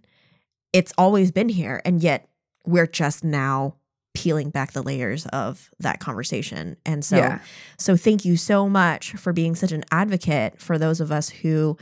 [0.73, 2.29] it's always been here and yet
[2.67, 3.75] we're just now
[4.15, 6.77] peeling back the layers of that conversation.
[6.85, 7.39] And so yeah.
[7.79, 11.77] so thank you so much for being such an advocate for those of us who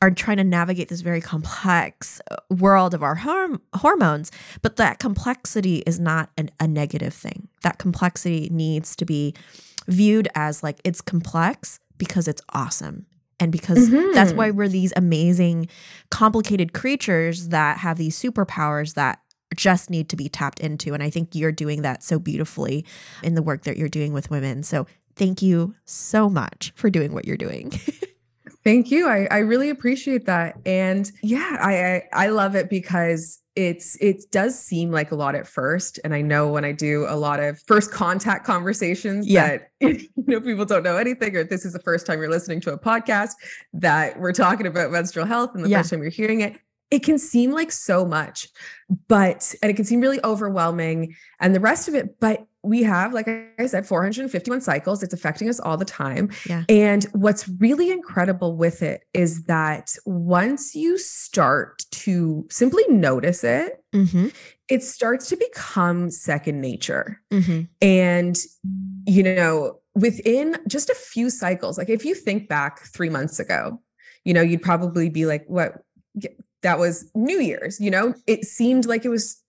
[0.00, 4.30] are trying to navigate this very complex uh, world of our horm- hormones,
[4.62, 7.48] but that complexity is not an, a negative thing.
[7.62, 9.34] That complexity needs to be
[9.88, 13.06] viewed as like it's complex because it's awesome
[13.40, 14.12] and because mm-hmm.
[14.14, 15.68] that's why we're these amazing
[16.10, 19.20] complicated creatures that have these superpowers that
[19.56, 20.94] just need to be tapped into.
[20.94, 22.84] And I think you're doing that so beautifully
[23.22, 24.62] in the work that you're doing with women.
[24.62, 24.86] So
[25.16, 27.72] thank you so much for doing what you're doing.
[28.64, 29.08] Thank you.
[29.08, 30.58] I, I really appreciate that.
[30.66, 35.34] And yeah, I, I, I love it because it's it does seem like a lot
[35.34, 35.98] at first.
[36.04, 39.58] And I know when I do a lot of first contact conversations yeah.
[39.58, 42.60] that you know people don't know anything, or this is the first time you're listening
[42.62, 43.32] to a podcast
[43.72, 45.78] that we're talking about menstrual health and the yeah.
[45.78, 46.58] first time you're hearing it
[46.90, 48.48] it can seem like so much,
[49.08, 53.14] but, and it can seem really overwhelming and the rest of it, but we have,
[53.14, 55.02] like I said, 451 cycles.
[55.02, 56.30] It's affecting us all the time.
[56.48, 56.64] Yeah.
[56.68, 63.74] And what's really incredible with it is that once you start to simply notice it,
[63.94, 64.28] Mm-hmm.
[64.68, 67.22] it starts to become second nature.
[67.32, 67.62] Mm-hmm.
[67.80, 68.36] And,
[69.06, 73.80] you know, within just a few cycles, like if you think back three months ago,
[74.24, 75.82] you know, you'd probably be like, what?
[76.62, 79.42] That was New Year's, you know, it seemed like it was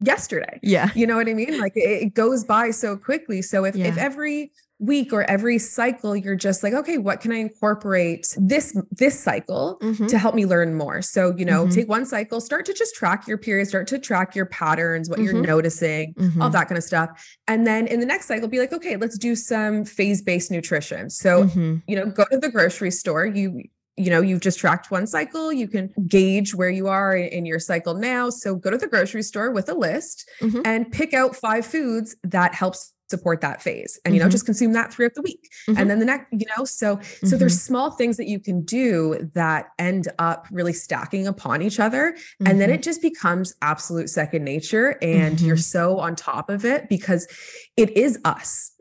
[0.00, 0.58] yesterday.
[0.62, 0.90] Yeah.
[0.94, 1.60] You know what I mean?
[1.60, 3.42] Like it, it goes by so quickly.
[3.42, 7.36] So if, if every week or every cycle, you're just like, okay, what can I
[7.36, 10.06] incorporate this, this cycle Mm-hmm.
[10.06, 11.02] to help me learn more.
[11.02, 11.74] So, you know, Mhm.
[11.74, 15.18] take one cycle, start to just track your period, start to track your patterns, what
[15.18, 15.46] you're Mhm.
[15.46, 16.50] noticing, all Mm-hmm.
[16.52, 17.10] that kind of stuff.
[17.48, 21.10] And then in the next cycle, be like, okay, let's do some phase based nutrition.
[21.10, 21.82] So, Mhm.
[21.88, 23.26] you know, go to the grocery store.
[23.26, 23.64] You,
[23.98, 25.52] you know, you've just tracked one cycle.
[25.52, 28.30] You can gauge where you are in, your cycle now.
[28.30, 30.62] So go to the grocery store with a list Mhm.
[30.64, 34.32] and pick out five foods that helps support that phase and you know Mhm.
[34.32, 35.78] just consume that throughout the week Mhm.
[35.78, 39.30] and then the next you know so so there's small things that you can do
[39.32, 42.74] that end up really stacking upon each other and then Mhm.
[42.74, 47.26] it just becomes absolute second nature and you're so on top of it because
[47.78, 48.72] it is us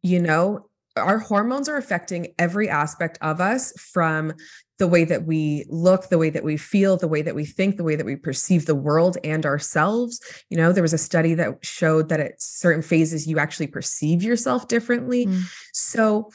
[0.00, 0.66] you know
[0.96, 4.32] our hormones are affecting every aspect of us from
[4.78, 7.76] the way that we look the way that we feel the way that we think
[7.76, 10.20] the way that we perceive the world and ourselves
[10.50, 14.22] you know there was a study that showed that at certain phases you actually perceive
[14.22, 15.42] yourself differently Mm.
[15.72, 16.30] so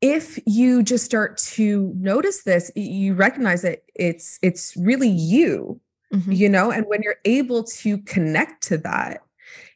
[0.00, 5.80] if you just start to notice this you recognize that it's it's really you
[6.12, 6.36] Mhm.
[6.36, 9.20] you know and when you're able to connect to that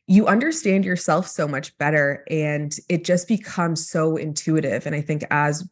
[0.06, 5.24] you understand yourself so much better and it just becomes so intuitive and i think
[5.30, 5.66] as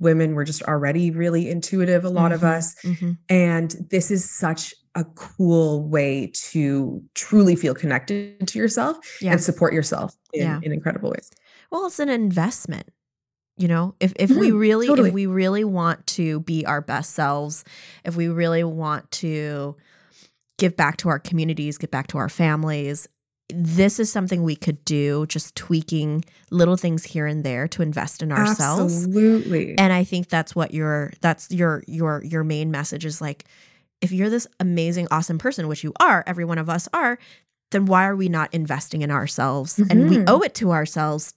[0.00, 2.56] women we're just already really intuitive a lot of Mhm.
[2.56, 3.18] us Mhm.
[3.28, 9.32] and this is such a cool way to truly feel connected to yourself Yeah.
[9.32, 10.60] and support yourself in, Yeah.
[10.62, 11.30] in incredible ways
[11.72, 12.90] Well, it's an investment.
[13.56, 15.08] You know, if if we Mhm, really totally.
[15.10, 17.64] if we really want to be our best selves,
[18.04, 19.76] if we really want to
[20.58, 23.06] give back to our communities, give back to our families,
[23.50, 28.22] this is something we could do just tweaking little things here and there to invest
[28.22, 29.04] in ourselves.
[29.04, 33.44] absolutely And I think that's what your that's your your your main message is like
[34.00, 37.18] if you're this amazing awesome person which you are, every one of us are,
[37.70, 39.78] then why are we not investing in ourselves?
[39.90, 40.24] And we Mhm.
[40.26, 41.34] owe it to ourselves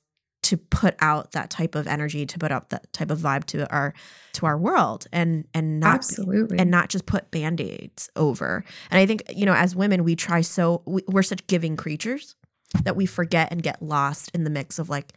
[0.48, 3.70] to put out that type of energy, to put out that type of vibe to
[3.70, 3.94] our
[4.32, 8.64] to our world and and not absolutely and not just put band-aids over.
[8.90, 12.36] And I think, you know, as women, we try so we, we're such giving creatures
[12.84, 15.12] that we forget and get lost in the mix of like,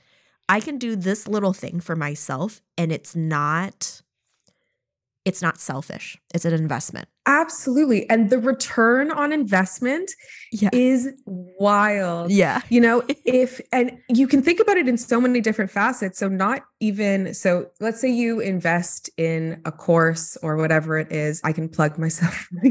[0.49, 4.03] I can do this little thing for myself and it's not
[5.25, 6.19] it's not selfish.
[6.35, 7.09] It's an investment.
[7.27, 10.11] absolutely and the return on investment
[10.53, 10.71] Yeah.
[10.73, 12.63] is wild Yeah.
[12.71, 16.29] you know if and you can think about it in so many different facets so
[16.29, 21.53] not even so let's say you invest in a course or whatever it is i
[21.53, 22.49] can plug myself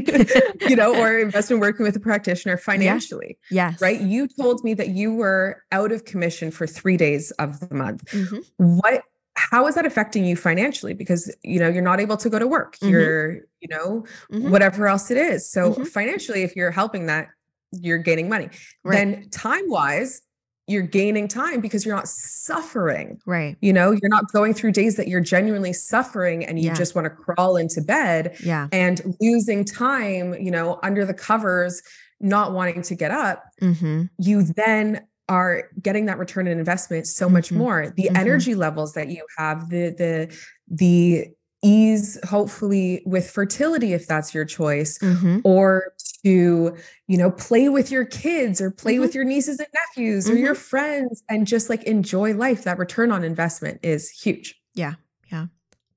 [0.68, 3.80] you know or invest in working with a practitioner financially Yes.
[3.80, 7.74] right you told me that you were out of commission for 3 days of the
[7.74, 8.44] month Mhm.
[8.56, 9.02] what
[9.50, 12.46] how is that affecting you financially because you know you're not able to go to
[12.46, 12.90] work Mhm.
[12.90, 13.32] you're
[13.62, 14.50] you know Mhm.
[14.50, 15.86] whatever else it is so Mhm.
[15.88, 17.28] financially if you're helping that
[17.72, 18.48] you're gaining money
[18.84, 18.96] Right.
[18.96, 20.20] then time wise
[20.66, 23.56] you're gaining time because you're not suffering right.
[23.60, 26.74] you know you're not going through days that you're genuinely suffering and you Yeah.
[26.74, 28.68] just want to crawl into bed Yeah.
[28.72, 31.82] and losing time you know under the covers
[32.20, 34.02] not wanting to get up Mm-hmm.
[34.18, 35.00] you then
[35.30, 37.56] are getting that return on investment so much Mhm.
[37.56, 38.18] more the Mhm.
[38.18, 40.36] energy levels that you have the the
[40.68, 41.28] the
[41.62, 45.38] ease hopefully with fertility if that's your choice Mm-hmm.
[45.44, 45.92] or
[46.24, 46.76] to
[47.06, 49.00] you know play with your kids or play Mm-hmm.
[49.02, 53.12] with your nieces and nephews or your friends and just like enjoy life that return
[53.12, 54.94] on investment is huge Yeah.
[55.30, 55.46] Yeah.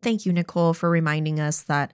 [0.01, 1.93] Thank you, Nicole, for reminding us that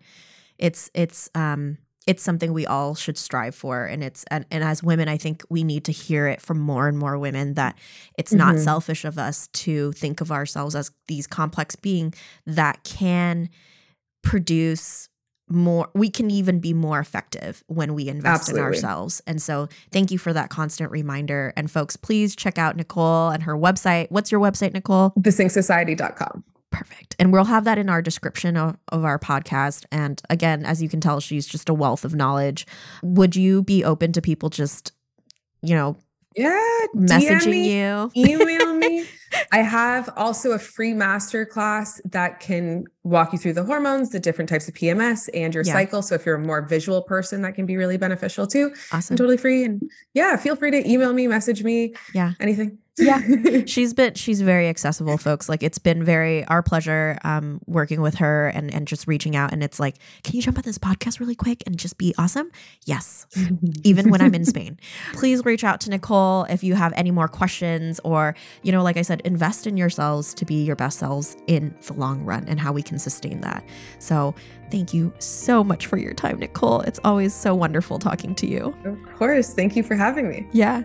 [0.58, 1.78] it's it's um
[2.10, 5.44] it's something we all should strive for and it's and, and as women i think
[5.50, 7.78] we need to hear it from more and more women that
[8.18, 8.64] it's not Mhm.
[8.64, 12.14] selfish of us to think of ourselves as these complex being
[12.48, 13.50] that can
[14.24, 15.08] produce
[15.52, 19.20] more we can even be more effective when we invest in ourselves.
[19.26, 21.54] And so thank you for that constant reminder.
[21.58, 24.12] And folks please check out nicole and her website.
[24.12, 25.12] What's your website nicole?
[25.20, 27.16] Thesyncssociety.com Perfect.
[27.20, 29.86] And we'll have that in our description of, of our podcast.
[29.92, 32.68] And again, as you can tell, she's just a wealth of knowledge.
[33.02, 34.92] Would you be open to people just,
[35.62, 35.98] you know,
[36.36, 36.62] yeah
[36.96, 38.12] messaging me, you?
[38.16, 39.04] email me
[39.52, 44.20] i have also a free master class that can walk you through the hormones the
[44.20, 45.74] different types of pms and your Yeah.
[45.74, 49.16] cycle so if you're a more visual person that can be really beneficial too Awesome.
[49.16, 49.82] i'm totally free and
[50.14, 52.34] yeah feel free to email me message me Yeah.
[52.40, 53.22] anything Yeah.
[53.66, 55.50] she's been she's very accessible, folks.
[55.50, 59.52] Like it's been very our pleasure um working with her and and just reaching out
[59.52, 62.52] and it's like, can you jump on this podcast really quick and just be awesome?
[62.86, 63.26] Yes.
[63.84, 64.80] Even when I'm in Spain.
[65.14, 68.98] Please reach out to Nicole if you have any more questions or, you know, like
[68.98, 72.60] I said, invest in yourselves to be your best selves in the long run and
[72.60, 73.64] how we can sustain that.
[74.00, 74.36] So
[74.72, 76.82] Thank you so much for your time, Nicole.
[76.82, 78.76] It's always so wonderful talking to you.
[78.86, 79.54] Of course.
[79.54, 80.48] Thank you for having me.
[80.52, 80.84] Yeah.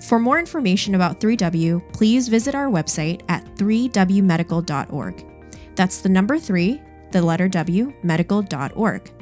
[0.00, 5.26] For more information about 3W, please visit our website at 3wmedical.org.
[5.74, 6.80] That's the number 3,
[7.10, 9.12] the letter W, medical.org.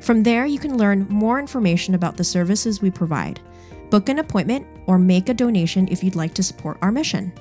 [0.00, 3.40] From there, you can learn more information about the services we provide,
[3.90, 7.32] book an appointment, or make a donation if you'd like to support our mission.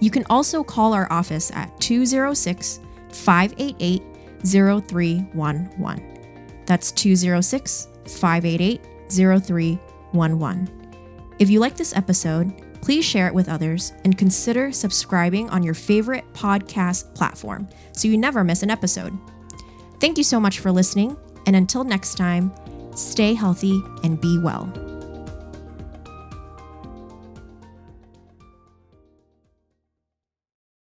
[0.00, 4.02] You can also call our office at 206 588
[4.44, 6.62] 0311.
[6.66, 10.83] That's 206 588 0311.
[11.38, 15.74] If you like this episode, please share it with others and consider subscribing on your
[15.74, 19.16] favorite podcast platform so you never miss an episode.
[20.00, 21.16] Thank you so much for listening,
[21.46, 22.52] and until next time,
[22.94, 24.83] stay healthy and be well.